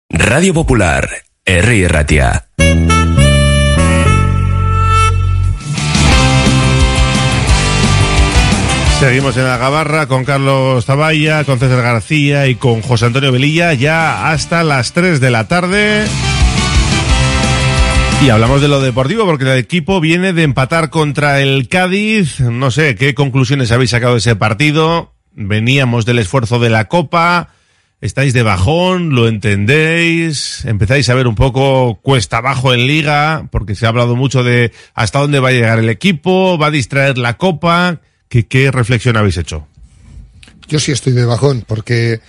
[0.10, 1.10] Radio Popular,
[1.46, 1.88] R.
[1.88, 2.46] Ratia.
[9.02, 13.74] Seguimos en la Gabarra con Carlos Taballa, con César García y con José Antonio Velilla
[13.74, 16.06] ya hasta las 3 de la tarde.
[18.24, 22.42] Y hablamos de lo deportivo porque el equipo viene de empatar contra el Cádiz.
[22.42, 25.16] No sé, ¿qué conclusiones habéis sacado de ese partido?
[25.34, 27.50] Veníamos del esfuerzo de la Copa.
[28.02, 29.16] ¿Estáis de bajón?
[29.16, 30.64] ¿Lo entendéis?
[30.66, 33.48] ¿Empezáis a ver un poco cuesta abajo en liga?
[33.52, 36.72] Porque se ha hablado mucho de hasta dónde va a llegar el equipo, va a
[36.72, 38.00] distraer la Copa.
[38.32, 39.68] ¿Qué, reflexión habéis hecho?
[40.70, 42.22] Yo sí estoy de bajón, porque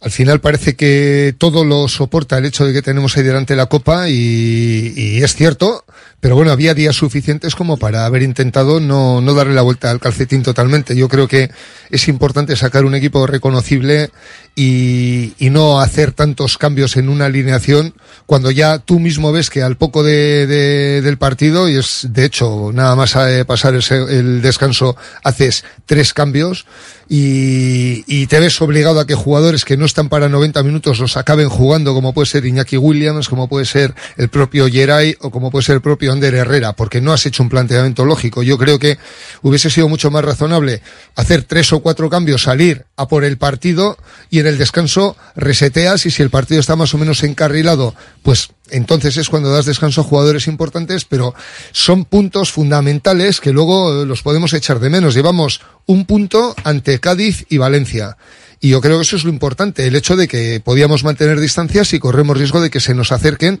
[0.00, 3.66] al final parece que todo lo soporta el hecho de que tenemos ahí delante la
[3.66, 5.84] copa y, y es cierto,
[6.20, 9.98] pero bueno, había días suficientes como para haber intentado no, no darle la vuelta al
[9.98, 10.94] calcetín totalmente.
[10.94, 11.50] Yo creo que
[11.90, 14.10] es importante sacar un equipo reconocible
[14.58, 19.62] y, y no hacer tantos cambios en una alineación cuando ya tú mismo ves que
[19.62, 23.82] al poco de, de- del partido, y es de hecho nada más eh, pasar el,
[23.82, 26.64] se- el descanso, haces tres cambios
[27.08, 31.16] y, y te ves obligado a que jugadores que no están para 90 minutos los
[31.16, 35.50] acaben jugando, como puede ser Iñaki Williams, como puede ser el propio Geray o como
[35.50, 38.42] puede ser el propio Ander Herrera, porque no has hecho un planteamiento lógico.
[38.42, 38.98] Yo creo que
[39.42, 40.80] hubiese sido mucho más razonable
[41.14, 43.96] hacer tres o cuatro cambios, salir a por el partido
[44.30, 48.50] y en el descanso reseteas y si el partido está más o menos encarrilado, pues
[48.70, 51.34] entonces es cuando das descanso a jugadores importantes, pero
[51.72, 55.14] son puntos fundamentales que luego eh, los podemos echar de menos.
[55.14, 58.16] Llevamos un punto ante Cádiz y Valencia.
[58.60, 61.92] Y yo creo que eso es lo importante, el hecho de que podíamos mantener distancias
[61.92, 63.60] y corremos riesgo de que se nos acerquen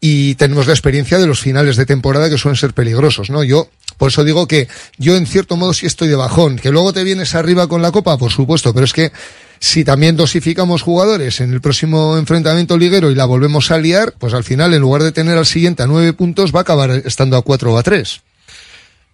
[0.00, 3.42] y tenemos la experiencia de los finales de temporada que suelen ser peligrosos, ¿no?
[3.42, 6.92] Yo, por eso digo que yo en cierto modo sí estoy de bajón, que luego
[6.92, 9.12] te vienes arriba con la copa, por supuesto, pero es que
[9.60, 14.34] si también dosificamos jugadores en el próximo enfrentamiento liguero y la volvemos a liar, pues
[14.34, 17.36] al final en lugar de tener al siguiente a nueve puntos va a acabar estando
[17.36, 18.20] a cuatro o a tres.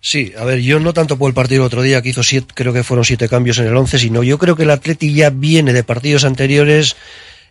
[0.01, 2.49] Sí, a ver, yo no tanto por el partido del otro día que hizo siete,
[2.55, 5.31] creo que fueron siete cambios en el once, sino yo creo que el Atleti ya
[5.31, 6.95] viene de partidos anteriores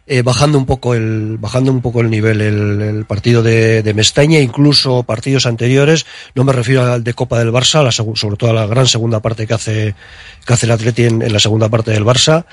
[0.06, 4.40] eh, bajando un poco el bajando un poco el nivel el, partido de, de Mestaña
[4.40, 6.06] incluso partidos anteriores
[6.36, 9.22] no me refiero al de Copa del Barça la sobre todo a la gran segunda
[9.22, 9.96] parte que hace
[10.46, 12.46] que hace el Atleti en, en la segunda parte del Barça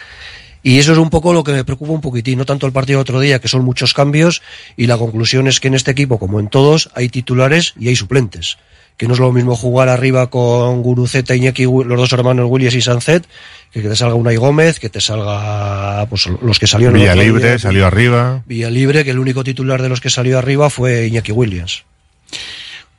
[0.63, 2.99] y eso es un poco lo que me preocupa un poquitín, no tanto el partido
[2.99, 4.43] de otro día, que son muchos cambios,
[4.77, 7.97] y la conclusión es que en este equipo, como en todos, hay titulares y hay
[7.97, 8.59] suplentes.
[9.01, 12.83] Que no es lo mismo jugar arriba con Guruceta, Iñaki, los dos hermanos Williams y
[12.83, 13.25] Sanzet,
[13.73, 17.49] que que te salga Unai Gómez, que te salga pues, los que salieron Villa Libre
[17.49, 17.59] día.
[17.59, 18.43] salió arriba.
[18.45, 21.85] Villa Libre, que el único titular de los que salió arriba fue Iñaki Williams.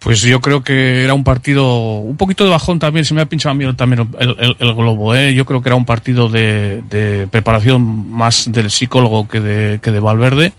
[0.03, 3.27] Pues yo creo que era un partido un poquito de bajón también, se me ha
[3.27, 5.35] pinchado a mí también el, el- globo, ¿eh?
[5.35, 9.91] yo creo que era un partido de, de preparación más del psicólogo que de, que
[9.91, 10.53] de Valverde,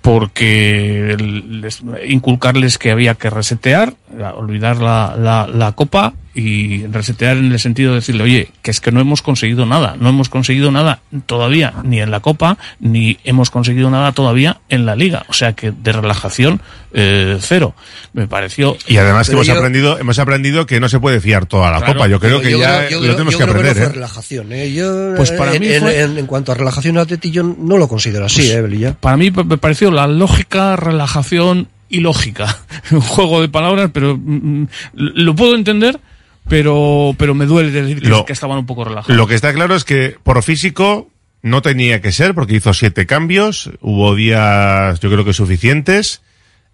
[0.00, 3.94] porque les- inculcarles que había que resetear,
[4.36, 8.80] olvidar la, la, la copa y resetear en el sentido de decirle, oye, que es
[8.80, 13.18] que no hemos conseguido nada, no hemos conseguido nada todavía ni en la copa, ni
[13.24, 16.60] hemos conseguido nada todavía en la liga, o sea que de relajación
[16.94, 17.74] eh, cero.
[18.14, 18.76] Me pareció...
[18.86, 21.78] Y además que hemos yo- aprendido, hemos aprendido que no se puede fiar toda la
[21.78, 22.08] Claro, copa.
[22.08, 23.94] Yo creo que yo ya creo- lo tenemos yo que creo aprender, no fue ¿eh?
[23.94, 24.72] relajación, ¿eh?
[24.72, 27.76] Yo, Pues para en, mí en- fue- en- en cuanto a relajación Atleti, yo no
[27.78, 28.94] lo considero así, ¿eh, Belilla?
[28.98, 32.58] Para mí me pareció la lógica, relajación y lógica.
[32.90, 35.98] Un juego de palabras, pero mm, mm, lo puedo entender,
[36.48, 39.16] pero, pero me duele decir que, Lo- que estaban un poco relajados.
[39.16, 41.08] Lo que está claro es que por físico
[41.42, 46.22] no tenía que ser porque hizo siete cambios, hubo días yo creo que suficientes.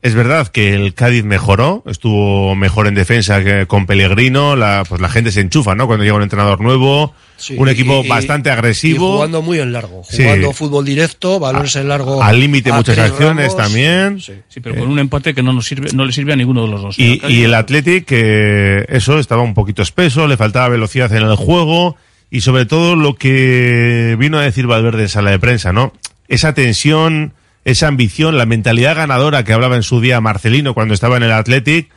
[0.00, 5.00] Es verdad que el Cádiz mejoró, estuvo mejor en defensa que con Pellegrino, la, pues
[5.00, 5.88] la gente se enchufa, ¿no?
[5.88, 9.72] Cuando llega un entrenador nuevo, Sí, un equipo y- bastante Y agresivo, jugando muy en
[9.72, 10.22] largo, Sí.
[10.22, 12.22] jugando fútbol directo, balones en largo.
[12.22, 13.56] al límite muchas Cris acciones Ramos.
[13.56, 14.20] también.
[14.20, 16.68] Sí, pero con un empate que no nos sirve, no le sirve a ninguno de
[16.68, 16.98] los dos.
[16.98, 21.34] Y, y el Athletic, que eso estaba un poquito espeso, le faltaba velocidad en el
[21.34, 21.96] juego
[22.30, 25.92] y sobre todo lo que vino a decir Valverde en sala de prensa, ¿no?
[26.28, 27.32] Esa tensión,
[27.70, 31.32] esa ambición, la mentalidad ganadora que hablaba en su día Marcelino cuando estaba en el
[31.32, 31.90] Athletic,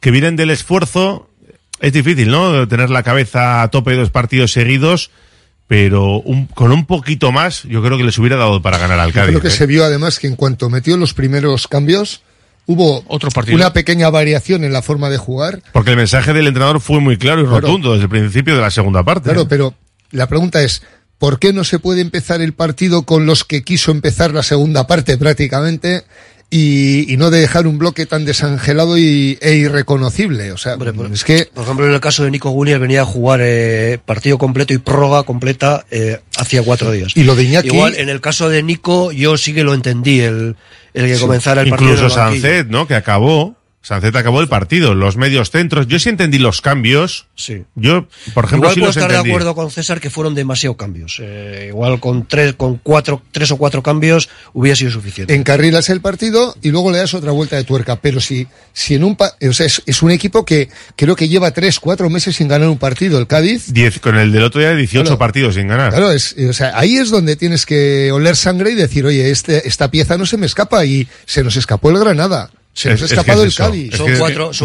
[0.00, 1.28] que vienen del esfuerzo,
[1.80, 2.66] es difícil, ¿no?
[2.68, 5.10] Tener la cabeza a tope de dos partidos seguidos,
[5.66, 9.08] pero un- con un poquito más, yo creo que les hubiera dado para ganar al
[9.10, 9.28] Yo Cádiz.
[9.30, 9.50] creo que ¿eh?
[9.50, 12.22] se vio además que en cuanto metió los primeros cambios,
[12.66, 13.56] hubo Otro partido.
[13.56, 15.60] una pequeña variación en la forma de jugar.
[15.72, 17.60] Porque el mensaje del entrenador fue muy claro y Claro.
[17.60, 19.24] rotundo desde el principio de la segunda parte.
[19.30, 19.74] Claro, pero
[20.10, 20.82] la pregunta es,
[21.18, 24.86] ¿por qué no se puede empezar el partido con los que quiso empezar la segunda
[24.86, 26.04] parte prácticamente
[26.50, 30.52] y, y no de dejar un bloque tan desangelado y, e irreconocible?
[30.52, 30.76] O sea,
[31.12, 31.48] es que...
[31.52, 34.78] Por ejemplo, en el caso de Nico Williams venía a jugar eh, partido completo y
[34.78, 37.12] prórroga completa eh, hacía cuatro días.
[37.16, 40.20] Y lo de Iñaki- Igual, en el caso de Nico, yo sí que lo entendí,
[40.20, 40.56] el,
[40.94, 41.20] el que Sí.
[41.20, 41.92] comenzara el partido.
[41.92, 42.14] Incluso.
[42.14, 42.86] Sancet, ¿no?
[42.86, 43.56] Que acabó.
[43.80, 44.94] Sancet acabó el partido.
[44.94, 45.86] Los medios centros.
[45.86, 47.26] Yo sí entendí los cambios.
[47.36, 47.62] Sí.
[47.74, 50.76] Yo, por ejemplo, igual sí puedo los estar de acuerdo con César que fueron demasiado
[50.76, 51.18] cambios.
[51.22, 55.34] Eh, igual con tres, con cuatro, tres o cuatro cambios hubiera sido suficiente.
[55.34, 57.96] encarrilas el partido y luego le das otra vuelta de tuerca.
[57.96, 61.28] Pero si, si en un, pa- o sea, es, es un equipo que creo que
[61.28, 63.72] lleva tres, cuatro meses sin ganar un partido, el Cádiz.
[63.72, 65.18] Diez, con el del otro día, 18 Claro.
[65.18, 65.90] partidos sin ganar.
[65.90, 69.66] Claro, es, o sea, ahí es donde tienes que oler sangre y decir, oye, este,
[69.68, 72.50] esta pieza no se me escapa y se nos escapó el Granada.
[72.78, 73.64] Se nos Es- ha es que escapado es el eso.
[73.64, 73.94] Cádiz.
[73.94, 74.16] Es que-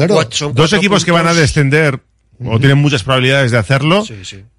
[0.07, 0.53] Claro.
[0.53, 1.99] Dos equipos que van a descender
[2.45, 4.03] o tienen muchas probabilidades de hacerlo.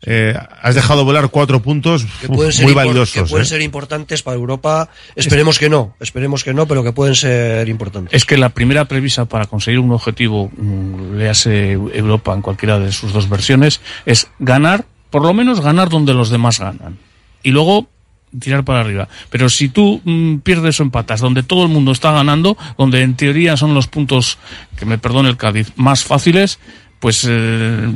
[0.06, 3.12] eh, has dejado volar cuatro puntos que uf, pueden ser, muy valiosos.
[3.12, 3.48] que pueden ¿eh?
[3.48, 4.88] ser importantes para Europa.
[5.14, 8.12] Esperemos que no, esperemos que no, pero que pueden ser importantes.
[8.12, 12.90] Es que la primera previsa para conseguir un objetivo, mm, léase Europa en cualquiera de
[12.90, 16.98] sus dos versiones, es ganar, por lo menos ganar donde los demás ganan.
[17.42, 17.88] Y luego
[18.38, 19.08] tirar para arriba.
[19.30, 23.14] Pero si tú mm, pierdes o empatas donde todo el mundo está ganando, donde en
[23.16, 24.38] teoría son los puntos,
[24.76, 26.58] que me perdone el Cádiz, más fáciles,
[27.00, 27.88] pues eh,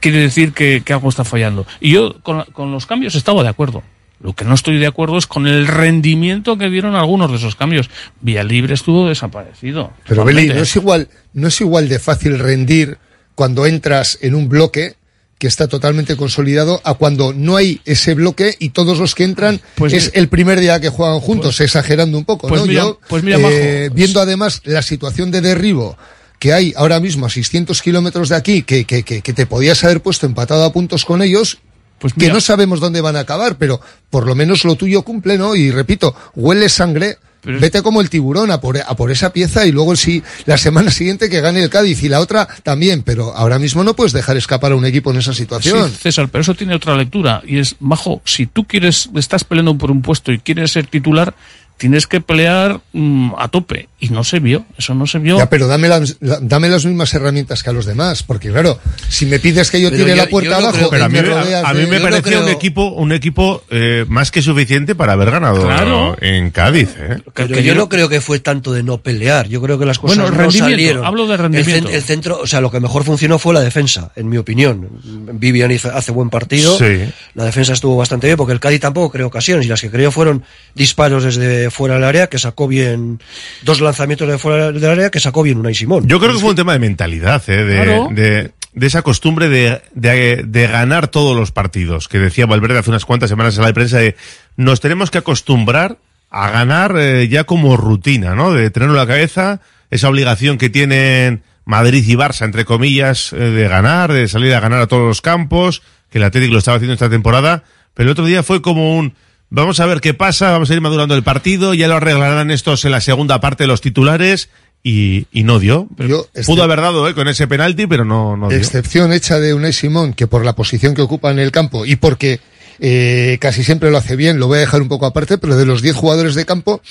[0.00, 1.66] quiere decir que, que algo está fallando.
[1.80, 3.82] Y yo con, con los cambios estaba de acuerdo.
[4.20, 7.54] Lo que no estoy de acuerdo es con el rendimiento que dieron algunos de esos
[7.54, 7.90] cambios.
[8.22, 9.92] Libre estuvo desaparecido.
[10.08, 12.98] Pero Beli, no es igual, no es igual de fácil rendir
[13.34, 14.95] cuando entras en un bloque
[15.38, 19.60] que está totalmente consolidado a cuando no hay ese bloque y todos los que entran
[19.74, 22.66] Pues es mira- el primer día que juegan juntos, exagerando un poco, pues ¿no?
[22.66, 25.98] mira- Yo, pues mira, eh, viendo además la situación de derribo
[26.38, 29.82] que hay ahora mismo a 600 kilómetros de aquí, que, que, que, que te podías
[29.84, 31.58] haber puesto empatado a puntos con ellos,
[31.98, 33.80] que mira- no sabemos dónde van a acabar, pero
[34.10, 35.54] por lo menos lo tuyo cumple, ¿no?
[35.54, 39.64] Y repito, huele sangre, Pero vete como el tiburón a por, a por esa pieza
[39.66, 43.36] y luego si la semana siguiente que gane el Cádiz y la otra también, pero
[43.36, 45.88] ahora mismo no puedes dejar escapar a un equipo en esa situación.
[45.90, 49.78] Sí, César, pero eso tiene otra lectura y es, bajo, si tú quieres, estás peleando
[49.78, 51.34] por un puesto y quieres ser titular,
[51.76, 55.38] tienes que pelear mm, a tope y no se vio, eso no se vio.
[55.38, 58.78] Ya, pero dame las, la- dame las mismas herramientas que a los demás, porque claro,
[59.08, 61.08] si me pides que yo Pero tire yo- la puerta no abajo creo Pero a
[61.08, 63.12] mí, me me- rodeas a, a de- mí me yo no parecía un equipo, un
[63.12, 66.16] equipo eh, más que suficiente para haber ganado Claro.
[66.20, 66.94] en Cádiz.
[66.98, 67.18] ¿eh?
[67.34, 69.48] Pero yo no creo que fue tanto de no pelear.
[69.48, 71.04] Yo creo que las cosas Bueno, no salieron.
[71.04, 71.90] hablo de rendimiento.
[71.90, 74.88] el centro, o sea, lo que mejor funcionó fue la defensa, en mi opinión.
[75.32, 76.76] Vivian hizo- hace buen partido.
[76.78, 77.04] Sí.
[77.34, 80.10] La defensa estuvo bastante bien porque el Cádiz tampoco creó ocasiones y las que creó
[80.10, 80.42] fueron
[80.74, 83.20] disparos desde fuera del área que sacó bien
[83.62, 86.06] dos lanzamientos de fuera del área que sacó bien Unai Simón.
[86.06, 87.64] Yo creo que fue un tema de mentalidad, ¿eh?
[87.64, 88.08] de, Claro.
[88.12, 92.90] de, de esa costumbre de, de, de ganar todos los partidos, que decía Valverde hace
[92.90, 94.16] unas cuantas semanas en la prensa, de
[94.56, 95.98] nos tenemos que acostumbrar
[96.30, 98.52] a ganar eh, ya como rutina, ¿no?
[98.52, 99.60] De tenerlo en la cabeza,
[99.90, 104.60] esa obligación que tienen Madrid y Barça, entre comillas, eh, de ganar, de salir a
[104.60, 107.64] ganar a todos los campos, que el Atlético lo estaba haciendo esta temporada,
[107.94, 109.14] pero el otro día fue como un,
[109.50, 112.84] vamos a ver qué pasa, vamos a ir madurando el partido, ya lo arreglarán estos
[112.84, 114.48] en la segunda parte de los titulares,
[114.82, 115.88] y, y no dio.
[115.98, 118.56] Yo, Pudo haber dado eh, con ese penalti, pero no, no dio.
[118.58, 121.96] excepción hecha de Unai Simón, que por la posición que ocupa en el campo y
[121.96, 122.38] porque
[122.78, 125.66] eh, casi siempre lo hace bien, lo voy a dejar un poco aparte, pero de
[125.66, 126.82] los 10 jugadores de campo,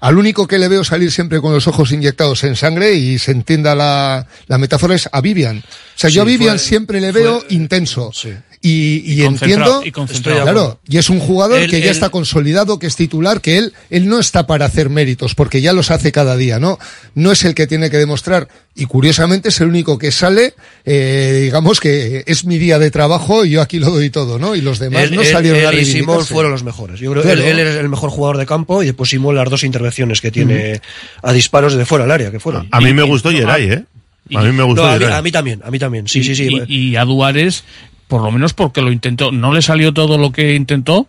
[0.00, 3.32] al único que le veo salir siempre con los ojos inyectados en sangre y se
[3.32, 5.58] entienda la, la metáfora es a Vivian.
[5.58, 5.62] O
[5.96, 8.12] sea, yo a Sí, Vivian fue- siempre le veo intenso.
[8.62, 10.42] Y, y Y entiendo, y concentrado.
[10.42, 14.06] claro, y es un jugador que ya está consolidado, que es titular, que él, él
[14.06, 16.78] no está para hacer méritos, porque ya los hace cada día, ¿no?
[17.14, 20.52] No es el que tiene que demostrar, y curiosamente es el único que sale,
[20.84, 24.54] eh, digamos que es mi día de trabajo y yo aquí lo doy todo, ¿no?
[24.54, 27.00] Y los demás no salieron a y Simón fueron los mejores.
[27.00, 27.40] Yo creo Claro.
[27.42, 30.20] que él, él es el mejor jugador de campo y después Simón las dos intervenciones
[30.20, 30.82] que tiene
[31.22, 32.68] a disparos desde fuera del área que fueron.
[32.70, 33.84] A mí me gustó Geray, ¿eh?
[34.34, 35.18] A mí me gustó No, a, mí, Geray.
[35.18, 36.06] a mí también, a mí también.
[36.06, 36.48] Sí, sí, sí.
[36.68, 37.64] Y, y a Duárez,
[38.10, 41.06] por lo menos porque lo intentó, no le salió todo lo que intentó,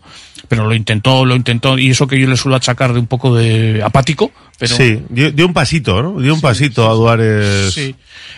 [0.48, 3.36] pero lo intentó, lo intentó, y eso que yo le suelo achacar de un poco
[3.36, 6.22] de apático, pero Sí, dio, dio un pasito, ¿no?
[6.22, 7.74] Dio un pasito a Duárez.
[7.74, 7.96] sí.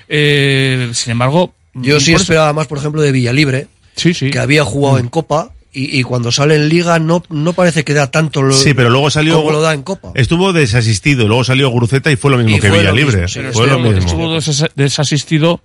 [0.10, 4.30] Eh, sin embargo, Yo sí esperaba más, por ejemplo, de Villalibre, sí, sí.
[4.32, 7.94] que había jugado en Copa y, y cuando sale en Liga no, no parece que
[7.94, 9.36] da tanto lo, Sí, pero luego salió.
[9.38, 10.12] como lo da en Copa.
[10.14, 13.28] Estuvo desasistido, luego salió Gruceta y fue lo mismo Y que Villalibre.
[13.28, 13.98] fue lo estuvo, mismo.
[14.00, 15.62] estuvo desas- desasistido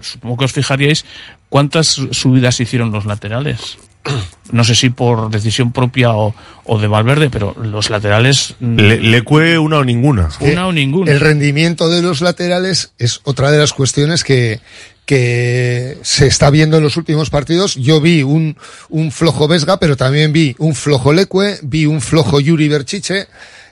[0.00, 1.04] supongo que os fijaríais
[1.48, 3.78] cuántas subidas hicieron los laterales.
[4.50, 6.34] No sé si por decisión propia o,
[6.64, 8.54] o de Valverde, pero los laterales.
[8.60, 10.30] mm, Le, Lecue una o ninguna.
[10.40, 11.12] Una o ninguna.
[11.12, 14.60] El rendimiento de los laterales es otra de las cuestiones que,
[15.04, 17.74] que se está viendo en los últimos partidos.
[17.74, 18.56] Yo vi un,
[18.88, 23.26] un flojo Vesga, pero también vi un flojo Leque, vi un flojo Yuri Berchiche.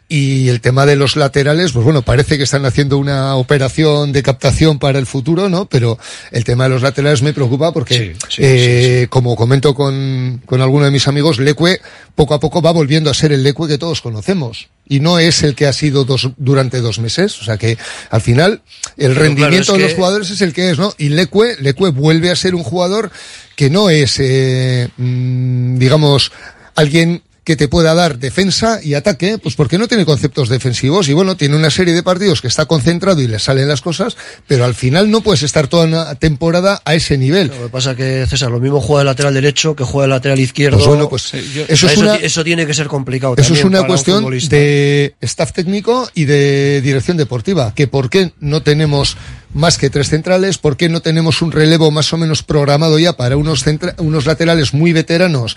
[0.08, 4.22] Y el tema de los laterales, pues bueno, parece que están haciendo una operación de
[4.22, 5.66] captación para el futuro, ¿no?
[5.66, 5.98] Pero
[6.30, 10.92] el tema de los laterales me preocupa porque, eh, como comento con, con alguno de
[10.92, 11.80] mis amigos, Leque
[12.14, 14.68] poco a poco va volviendo a ser el Leque que todos conocemos.
[14.88, 17.40] Y no es el que ha sido dos, durante dos meses.
[17.40, 17.76] O sea que,
[18.10, 18.62] al final,
[18.96, 20.94] el rendimiento claro, de los jugadores es el que es, ¿no?
[20.98, 23.10] Y Leque, Leque vuelve a ser un jugador
[23.56, 26.30] que no es, eh, mm, digamos,
[26.76, 31.12] alguien que te pueda dar defensa y ataque, pues porque no tiene conceptos defensivos y
[31.12, 34.16] bueno, tiene una serie de partidos que está concentrado y le salen las cosas,
[34.48, 37.46] pero al final no puedes estar toda una temporada a ese nivel.
[37.46, 40.40] Lo que pasa que César, lo mismo juega de lateral derecho que juega de lateral
[40.40, 40.78] izquierdo.
[40.78, 41.32] Pues bueno, pues,
[41.68, 43.36] eso es una- eso tiene que ser complicado.
[43.38, 47.72] Eso es una un cuestión de staff técnico y de dirección deportiva.
[47.76, 49.16] Que por qué no tenemos
[49.54, 53.12] más que tres centrales, por qué no tenemos un relevo más o menos programado ya
[53.16, 55.56] para unos, centra- unos laterales muy veteranos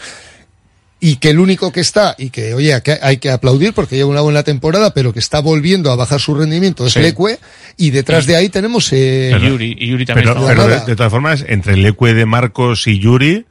[1.01, 4.09] y que el único que está, y que oye, que hay que aplaudir porque lleva
[4.09, 6.99] una buena temporada, pero que está volviendo a bajar su rendimiento es Sí.
[6.99, 7.37] Leque,
[7.77, 10.95] y detrás de ahí tenemos eh, Y Yuri, y Yuri también Pero, pero de, de
[10.95, 13.45] todas formas, entre Lecue de Marcos y Yuri,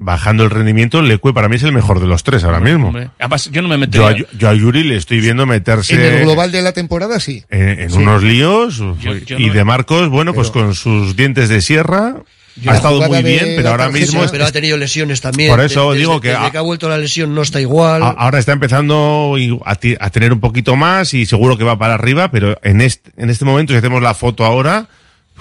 [0.00, 2.88] bajando el rendimiento, Lecue para mí es el mejor de los tres ahora mismo.
[2.88, 6.00] Hombre, Además, yo no me Yo Yu- yo a Yuri le estoy viendo meterse en
[6.00, 7.42] el global de la temporada, sí.
[7.50, 7.96] en, en Sí.
[7.98, 8.94] unos líos yo
[9.36, 12.22] y no- de Marcos, bueno, pues con sus dientes de sierra
[12.66, 15.50] ha estado muy bien, pero ahora mismo pero ha tenido lesiones también.
[15.50, 18.02] Por eso Desde- digo que desde que ha vuelto la lesión no está igual.
[18.02, 22.30] a- ahora está empezando a, tener un poquito más y seguro que va para arriba,
[22.30, 24.88] pero en este, en este momento, si hacemos la foto ahora,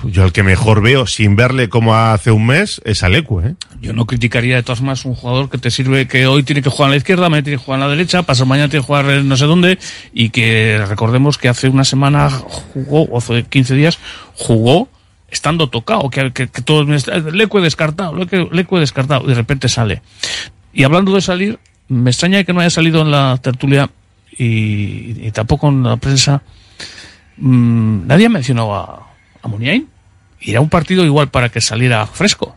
[0.04, 3.56] yo el que mejor veo sin verle como hace un mes es a Lecue, ¿eh?
[3.82, 6.70] Yo no criticaría de todas maneras un jugador que te sirve que hoy tiene que
[6.70, 8.88] jugar a la izquierda, mañana tiene que jugar a la derecha, pasado mañana tiene que
[8.88, 9.80] jugar no sé dónde
[10.14, 13.98] y que recordemos que hace una semana jugó, o hace 15 días,
[14.36, 14.88] jugó
[15.30, 19.36] estando tocado, que, que, que todos me está- Lecue descartado, Lecue, Lecue descartado, y de
[19.36, 20.02] repente sale.
[20.74, 21.60] Y hablando de salir,
[21.90, 23.90] me extraña que no haya salido en la tertulia
[24.38, 26.42] y, y tampoco en la prensa.
[27.38, 29.08] mm, nadie ha mencionado a,
[29.42, 29.88] a Muniain.
[30.40, 32.56] Y era un partido igual para que saliera fresco.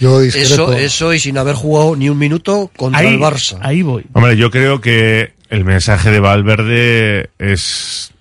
[0.00, 3.58] Yo Eso, eso y sin haber jugado ni un minuto contra Ahí- el Barça.
[3.62, 4.04] Ahí voy.
[4.12, 8.12] Hombre, yo creo que el mensaje de Valverde es,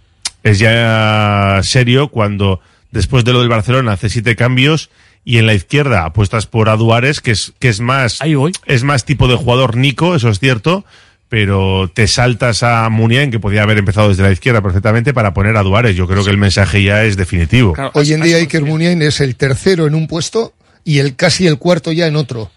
[0.44, 2.61] es ya serio cuando
[2.94, 4.90] después de lo del Barcelona hace siete cambios
[5.26, 8.20] y en la izquierda apuestas por Aduares, que es, que es más,
[8.65, 10.86] es más tipo de jugador Nico, eso es cierto,
[11.28, 15.57] pero te saltas a Muniain, que podía haber empezado desde la izquierda perfectamente, para poner
[15.57, 15.95] a Duárez.
[15.95, 17.74] Yo creo que el mensaje ya es definitivo.
[17.94, 20.53] Hoy en día Iker Muniain es el tercero en un puesto
[20.84, 22.52] y el casi el cuarto ya en otro.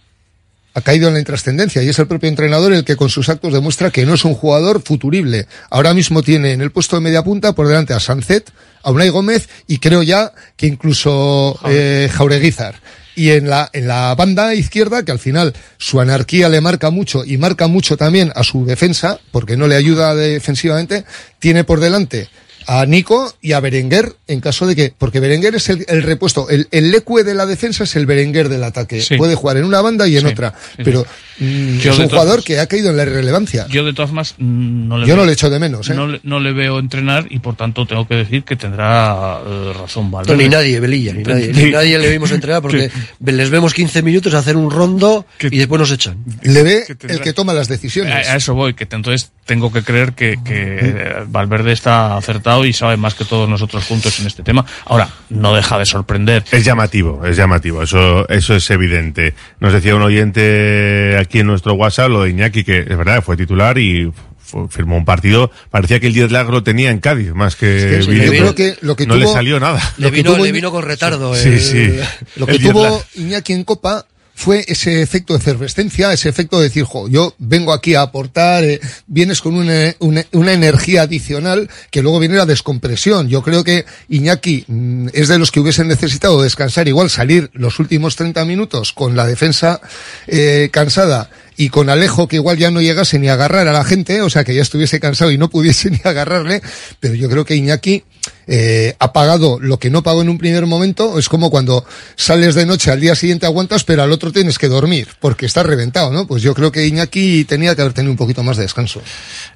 [0.76, 3.54] Ha caído en la intrascendencia y es el propio entrenador el que con sus actos
[3.54, 5.46] demuestra que no es un jugador futurible.
[5.70, 8.50] Ahora mismo tiene en el puesto de media punta por delante a Sancet,
[8.82, 12.74] a Unai Gómez y creo ya que incluso eh, Jaureguizar.
[13.14, 17.24] Y en la, en la banda izquierda, que al final su anarquía le marca mucho
[17.24, 21.06] y marca mucho también a su defensa, porque no le ayuda defensivamente,
[21.38, 22.28] tiene por delante
[22.66, 26.48] a Nico y a Berenguer en caso de que, porque Berenguer es el, el repuesto,
[26.50, 29.00] el, el lecue de la defensa es el Berenguer del ataque.
[29.00, 29.16] Sí.
[29.16, 31.06] Puede jugar en una banda y en Sí, otra, sí, pero.
[31.38, 33.66] Mm, Yo es de un todas- jugador que ha caído en la irrelevancia.
[33.68, 35.94] Yo de todas formas mm, no le Yo veo- no le echo de menos, ¿eh?
[35.94, 39.72] No, le- no le veo entrenar y por tanto tengo que decir que tendrá eh,
[39.78, 40.36] razón No, Valverde.
[40.42, 42.90] ni nadie, Belilla, ni nadie, ni nadie le vimos entrenar porque
[43.24, 46.16] les vemos 15 minutos hacer un rondo y después nos echan.
[46.42, 48.12] Le ve el que toma las decisiones.
[48.12, 52.64] A, a eso voy, que entonces tengo que creer que, que eh, Valverde está acertado
[52.64, 54.64] y sabe más que todos nosotros juntos en este tema.
[54.86, 56.44] Ahora, no deja de sorprender.
[56.50, 59.34] Es llamativo, es llamativo, eso, eso es evidente.
[59.60, 63.36] Nos decía un oyente aquí en nuestro WhatsApp lo de Iñaki, que es verdad, fue
[63.36, 67.32] titular y fue- firmó un partido, parecía que el 10 lag lo tenía en Cádiz,
[67.34, 67.98] más que...
[67.98, 69.80] Es que Vini- yo creo que lo que no tuvo- le salió nada.
[69.98, 71.34] Le vino, tuvo le Iñ- vino con retardo.
[71.34, 71.98] Sí, el- sí.
[72.36, 73.02] Lo que El tuvo.
[73.16, 77.72] Iñaki en Copa fue ese efecto de efervescencia, ese efecto de decir, jo, yo vengo
[77.72, 82.44] aquí a aportar, eh, vienes con una, una, una energía adicional que luego viene la
[82.44, 83.30] descompresión.
[83.30, 87.78] Yo creo que Iñaki mm, es de los que hubiesen necesitado descansar, igual salir los
[87.78, 89.80] últimos 30 minutos con la defensa
[90.26, 93.84] eh, cansada y con Alejo que igual ya no llegase ni a agarrar a la
[93.84, 96.60] gente, o sea que ya estuviese cansado y no pudiese ni agarrarle,
[97.00, 98.04] pero yo creo que Iñaki
[98.46, 102.54] eh, ha pagado lo que no pagó en un primer momento, es como cuando sales
[102.54, 106.12] de noche al día siguiente aguantas, pero al otro tienes que dormir, porque estás reventado,
[106.12, 106.26] ¿no?
[106.26, 109.02] Pues yo creo que Iñaki tenía que haber tenido un poquito más de descanso.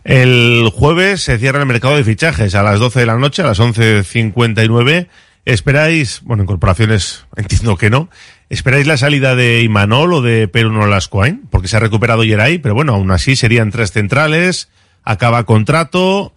[0.04, 3.46] El jueves se cierra el mercado de fichajes a las 12 de la noche, a
[3.46, 5.08] las 11.59,
[5.44, 8.10] ¿Esperáis, bueno, incorporaciones, entiendo que no,
[8.48, 11.42] ¿esperáis la salida de Imanol o de Perú Nolascoain?
[11.50, 14.68] Porque se ha recuperado Yeray, pero bueno, aún así serían tres centrales,
[15.02, 16.34] acaba contrato,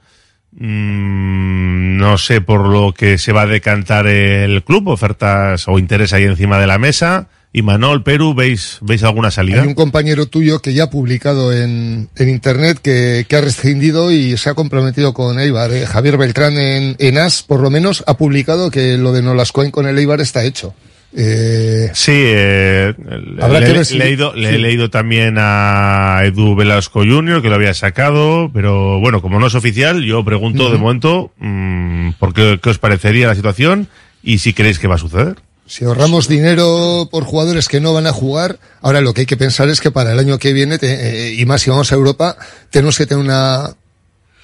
[0.58, 6.14] mm, no sé por lo que se va a decantar el club, ofertas o interés
[6.14, 7.28] ahí encima de la mesa.
[7.56, 9.62] Imanol, Perú, ¿veis, ¿veis alguna salida?
[9.62, 14.12] Hay un compañero tuyo que ya ha publicado en, en internet que, que ha rescindido
[14.12, 15.72] y se ha comprometido con Eibar.
[15.72, 15.86] eh.
[15.86, 19.86] Javier Beltrán en, en AS, por lo menos, ha publicado que lo de Nolascoen con
[19.86, 20.74] el Eibar está hecho.
[21.16, 22.94] Eh, Sí, eh,
[23.40, 27.74] Habrá le, que leído, le he leído también a Edu Velasco Jr., que lo había
[27.74, 32.70] sacado, pero bueno, como no es oficial, yo pregunto de momento mm, por qué, qué
[32.70, 33.88] os parecería la situación
[34.24, 35.36] y si creéis que va a suceder.
[35.66, 39.38] Si ahorramos dinero por jugadores que no van a jugar, ahora lo que hay que
[39.38, 41.96] pensar es que para el año que viene, te- eh, y más si vamos a
[41.96, 42.36] Europa,
[42.70, 43.70] tenemos que tener una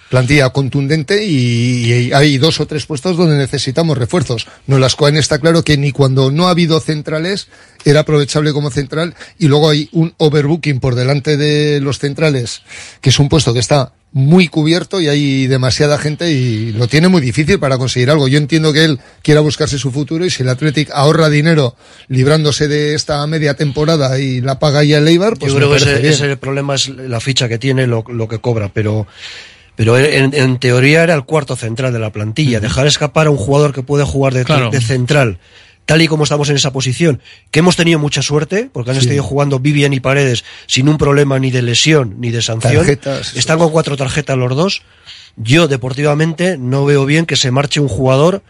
[0.09, 4.47] plantilla contundente y, y hay dos o tres puestos donde necesitamos refuerzos.
[4.67, 7.47] No las Cohen está claro que ni cuando no ha habido centrales
[7.85, 12.61] era aprovechable como central y luego hay un overbooking por delante de los centrales,
[13.01, 17.09] que es un puesto que está muy cubierto y hay demasiada gente y lo tiene
[17.09, 18.27] muy difícil para conseguir algo.
[18.27, 21.75] Yo entiendo que él quiera buscarse su futuro y si el Athletic ahorra dinero
[22.07, 26.09] librándose de esta media temporada y la paga ya el Eibar, pues Yo creo que
[26.09, 29.05] ese, problema es la ficha que tiene, lo, lo que cobra, pero,
[29.79, 32.59] pero en, en teoría era el cuarto central de la plantilla.
[32.59, 34.71] Dejar escapar a un jugador que puede jugar de, Claro.
[34.71, 35.39] de central,
[35.85, 39.07] tal y como estamos en esa posición, que hemos tenido mucha suerte, porque han Sí.
[39.07, 42.75] estado jugando Vivian y Paredes sin un problema ni de lesión ni de sanción.
[42.75, 44.81] Tarjetas, Están con cuatro tarjetas los dos.
[45.37, 48.43] Yo, deportivamente, no veo bien que se marche un jugador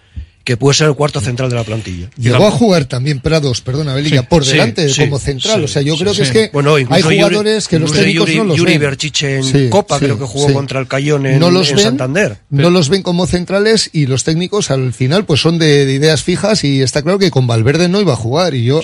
[0.44, 2.10] que puede ser el cuarto central de la plantilla.
[2.18, 5.60] Llegó a jugar también Prados, perdona, Belilla, Sí, por delante sí, como central.
[5.60, 7.92] sí, o sea, yo sí, creo que es que Bueno, hay Yuri- jugadores que los
[7.92, 8.82] técnicos Yuri- no los Yuri ven.
[8.82, 12.38] Berchiche en Copa, creo que jugó contra el Cayón en- no los en ven, Santander.
[12.50, 16.24] No los ven como centrales y los técnicos al final pues son de, de ideas
[16.24, 18.82] fijas y está claro que con Valverde no iba a jugar y yo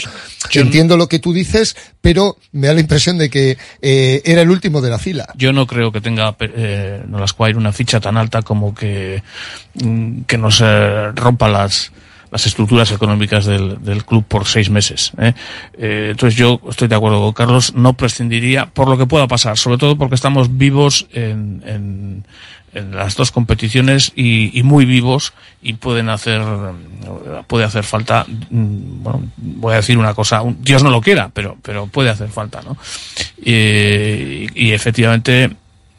[0.54, 4.50] entiendo lo que tú dices, pero me da la impresión de que eh, era el
[4.52, 5.28] último de la fila.
[5.36, 9.24] Yo no creo que tenga eh, Nolascoain una ficha tan alta como que,
[9.84, 11.92] mm, que nos eh, rompa las,
[12.32, 15.12] las estructuras económicas del, del club por seis meses.
[15.20, 15.34] ¿eh?
[15.78, 19.58] Eh, entonces yo estoy de acuerdo con Carlos, no prescindiría por lo que pueda pasar,
[19.58, 22.26] sobre todo porque estamos vivos en, en,
[22.74, 25.32] en las dos competiciones y, y muy vivos
[25.62, 26.42] y pueden hacer
[27.48, 31.30] puede hacer falta mm, bueno voy a decir una cosa un- Dios no lo quiera
[31.34, 32.76] pero pero puede hacer falta no
[33.46, 35.52] y, y efectivamente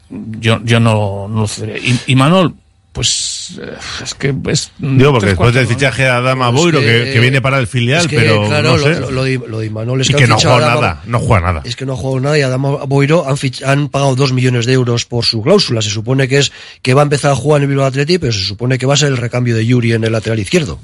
[0.09, 2.53] yo yo no, no lo cederé y, y Manol
[2.97, 6.85] pues eh, es que es Digo, porque después del fichaje de Adama Es Boiro, que,
[6.85, 8.99] que- que viene para el filial, Es que, pero claro, no sé.
[8.99, 11.19] lo, lo de, lo de Imanol es y que, han no juega a nada, no
[11.19, 11.61] juega nada.
[11.63, 14.73] Es que no jugado nada y Adama Boiro han, fich- han pagado dos millones de
[14.73, 15.81] euros por su cláusula.
[15.81, 16.51] Se supone que es
[16.81, 18.95] que va a empezar a jugar en el Bilbao Athletic, pero se supone que va
[18.95, 20.79] a ser el recambio de Yuri en el lateral izquierdo.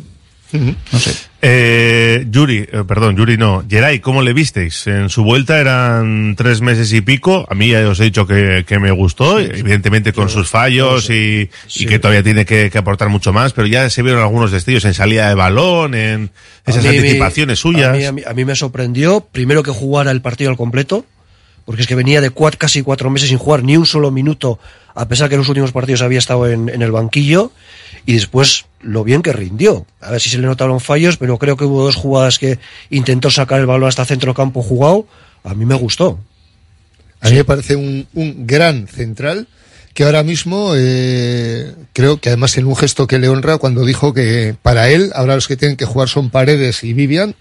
[0.53, 1.11] No sé
[1.45, 3.63] Eh, Yuri, eh, perdón, Yuri no.
[3.69, 4.87] Geray, ¿cómo le visteis?
[4.87, 7.45] En su vuelta eran tres meses y pico.
[7.49, 11.49] A mí ya os he dicho que, que me gustó, evidentemente con sus fallos y,
[11.75, 14.85] y que todavía tiene que, que aportar mucho más, pero ya se vieron algunos destellos
[14.85, 16.29] en salida de balón, en
[16.65, 17.89] esas mí- anticipaciones suyas.
[17.89, 21.05] A mí, a, mí, a mí me sorprendió, primero que jugara el partido al completo,
[21.65, 24.59] porque es que venía de cuat- casi cuatro meses sin jugar ni un solo minuto,
[24.95, 27.51] a pesar que en los últimos partidos había estado en, el banquillo,
[28.05, 29.85] y después lo bien que rindió.
[30.01, 32.59] A ver si se le notaron fallos, pero creo que hubo dos jugadas que
[32.89, 35.07] intentó sacar el balón hasta centro campo jugado.
[35.43, 36.19] A mí me gustó.
[37.21, 38.05] A mí me parece un,
[38.45, 39.47] gran central
[39.93, 44.13] que ahora mismo eh, creo que además en un gesto que le honra cuando dijo
[44.13, 47.35] que para él ahora los que tienen que jugar son Paredes y Vivian.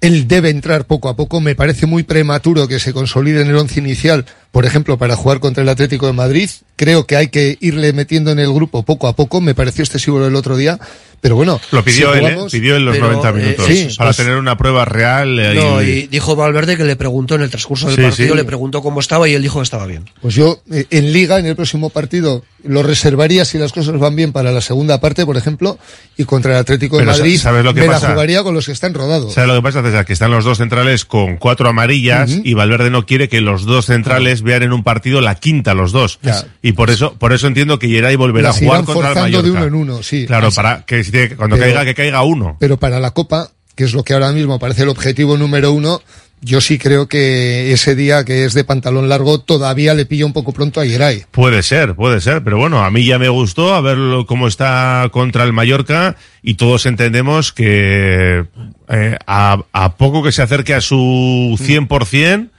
[0.00, 1.40] Él debe entrar poco a poco.
[1.40, 5.40] Me parece muy prematuro que se consolide en el once inicial, por ejemplo, para jugar
[5.40, 6.50] contra el Atlético de Madrid.
[6.76, 9.40] Creo que hay que irle metiendo en el grupo poco a poco.
[9.40, 10.78] Me pareció excesivo el otro día,
[11.20, 11.60] pero bueno.
[11.72, 12.30] Lo pidió si él, ¿eh?
[12.30, 15.38] jugamos- pidió en los pero, 90 eh, minutos, sí, para pues- tener una prueba real.
[15.40, 18.30] eh, No, y- y dijo Valverde que le preguntó en el transcurso del Sí, partido,
[18.30, 18.36] sí.
[18.36, 20.04] le preguntó cómo estaba y él dijo que estaba bien.
[20.22, 24.14] Pues yo eh, en liga, en el próximo partido, lo reservaría si las cosas van
[24.14, 25.78] bien para la segunda parte, por ejemplo,
[26.16, 28.08] y contra el Atlético de Pero Madrid ¿sabes lo que me pasa?
[28.08, 29.34] la jugaría con los que están rodados.
[29.34, 30.06] ¿Sabes lo que pasa, César?
[30.06, 33.86] Que están los dos centrales con cuatro amarillas y Valverde no quiere que los dos
[33.86, 36.18] centrales vean en un partido la quinta los dos.
[36.22, 36.44] Ya.
[36.62, 39.14] Y por eso, por eso entiendo que Geray volverá a Las jugar irán contra el
[39.16, 39.42] Mallorca.
[39.46, 40.26] de uno en uno, sí.
[40.26, 40.56] Claro, Así.
[40.56, 42.56] para que cuando Pero- caiga, que caiga uno.
[42.60, 46.00] Pero para la Copa, que es lo que ahora mismo parece el objetivo número uno,
[46.40, 50.32] yo sí creo que ese día que es de pantalón largo todavía le pilla un
[50.32, 51.24] poco pronto a Geray.
[51.32, 55.08] Puede ser, puede ser, pero bueno, a mí ya me gustó a verlo cómo está
[55.10, 58.44] contra el Mallorca y todos entendemos que
[58.88, 62.50] eh, a, a poco que se acerque a su 100%,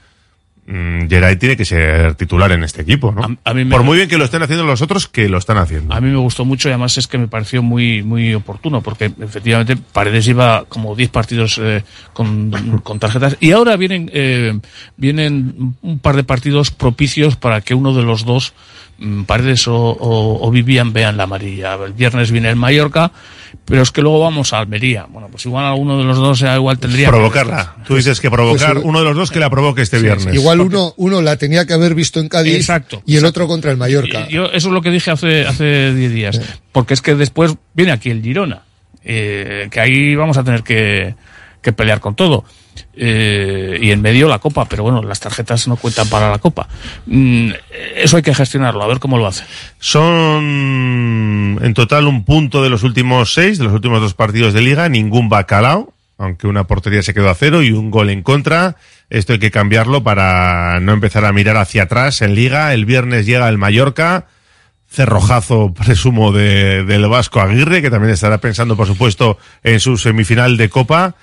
[0.72, 3.24] mm, Geray tiene que ser titular en este equipo, ¿no?
[3.44, 5.58] A mí me- Por muy bien que lo estén haciendo los otros, que lo están
[5.58, 5.94] haciendo.
[5.94, 9.12] A mí me gustó mucho y además es que me pareció muy muy oportuno porque
[9.20, 11.84] efectivamente Paredes iba como 10 partidos eh,
[12.14, 12.52] con,
[12.84, 14.60] con tarjetas y ahora vienen eh,
[14.98, 18.54] vienen un par de partidos propicios para que uno de los dos
[19.26, 21.76] Paredes o, o, o Vivian vean la amarilla.
[21.76, 23.12] El viernes viene el Mallorca,
[23.66, 25.06] pero es que luego vamos a Almería.
[25.10, 27.76] Bueno, pues igual alguno de los dos eh, igual tendría que- Provocarla.
[27.88, 30.34] Tú dices que provocar Pues, uno de los dos que la provoque este viernes.
[30.36, 33.72] Igual uno, uno la tenía que haber visto en Cádiz Exacto, y el otro contra
[33.72, 34.28] el Mallorca.
[34.28, 37.92] Yo eso es lo que dije hace hace 10 días, porque es que después viene
[37.94, 38.64] aquí el Girona,
[39.04, 41.16] eh, que ahí vamos a tener que,
[41.62, 42.44] que pelear con todo.
[42.94, 46.68] Eh, y en medio la copa, pero bueno, las tarjetas no cuentan para la copa.
[47.06, 47.52] Mm,
[47.96, 49.44] eso hay que gestionarlo, a ver cómo lo hace.
[49.80, 54.62] Son en total un punto de los últimos seis, de los últimos dos partidos de
[54.62, 58.76] liga, ningún bacalao, aunque una portería se quedó a cero y un gol en contra.
[59.10, 62.74] Esto hay que cambiarlo para no empezar a mirar hacia atrás en liga.
[62.74, 64.28] El viernes llega el Mallorca,
[64.90, 70.58] cerrojazo, presumo, de, del Vasco Aguirre, que también estará pensando, por supuesto, en su semifinal
[70.58, 71.16] de Copa.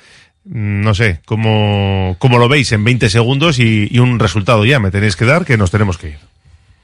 [0.49, 4.93] No sé, ¿cómo, cómo lo veis en 20 segundos y, y un resultado ya me
[4.93, 6.19] tenéis que dar que nos tenemos que ir?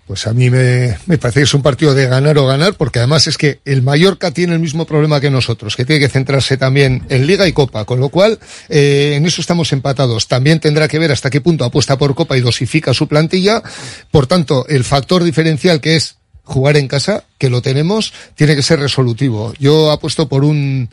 [0.07, 2.99] Pues a mí me, me parece que es un partido de ganar o ganar, porque
[2.99, 6.57] además es que el Mallorca tiene el mismo problema que nosotros, que tiene que centrarse
[6.57, 10.27] también en Liga y Copa, con lo cual eh, en eso estamos empatados.
[10.27, 13.63] También tendrá que ver hasta qué punto apuesta por Copa y dosifica su plantilla.
[14.11, 18.63] Por tanto, el factor diferencial que es jugar en casa, que lo tenemos, tiene que
[18.63, 19.55] ser resolutivo.
[19.61, 20.91] Yo apuesto por un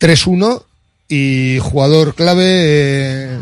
[0.00, 0.62] 3-1
[1.08, 3.38] y jugador clave eh,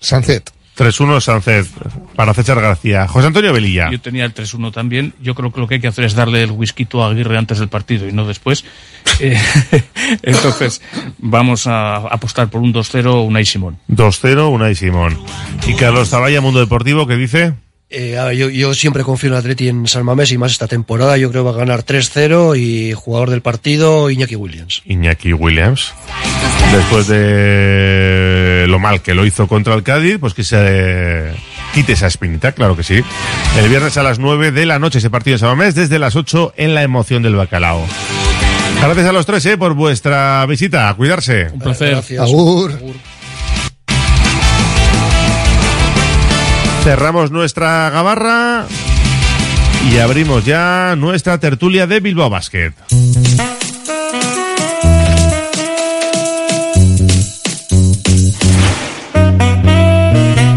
[0.00, 0.52] Sancet.
[0.78, 1.72] 3-1 Sánchez
[2.14, 3.08] para César García.
[3.08, 3.90] José Antonio Velilla.
[3.90, 5.12] Yo tenía el 3-1 también.
[5.20, 7.58] Yo creo que lo que hay que hacer es darle el whisky a Aguirre antes
[7.58, 8.64] del partido y no después.
[9.20, 9.36] Eh,
[10.22, 10.80] entonces,
[11.18, 13.78] vamos a apostar por un 2-0 Unai Simón.
[13.88, 15.18] 2-0, Unai Simón.
[15.66, 17.54] Y Carlos Zavalla, Mundo Deportivo, ¿qué dice?
[17.90, 21.16] Eh, yo, yo siempre confío en Atleti en San Mamés y más esta temporada.
[21.16, 24.82] Yo creo que va a ganar 3-0 y jugador del partido Iñaki Williams.
[24.84, 25.94] Iñaki Williams.
[26.72, 31.32] Después de lo mal que lo hizo contra el Cádiz, pues que se
[31.72, 33.02] quite esa espinita, claro que sí.
[33.58, 36.54] El viernes a las 9 de la noche ese partido de Samamés, desde las 8
[36.56, 37.86] en la emoción del bacalao.
[38.80, 40.88] Gracias a los tres eh, por vuestra visita.
[40.88, 41.48] A cuidarse.
[41.52, 42.02] Un placer.
[42.20, 42.78] Agur.
[46.88, 48.64] Cerramos nuestra gabarra
[49.92, 52.72] y abrimos ya nuestra tertulia de Bilbao Basket.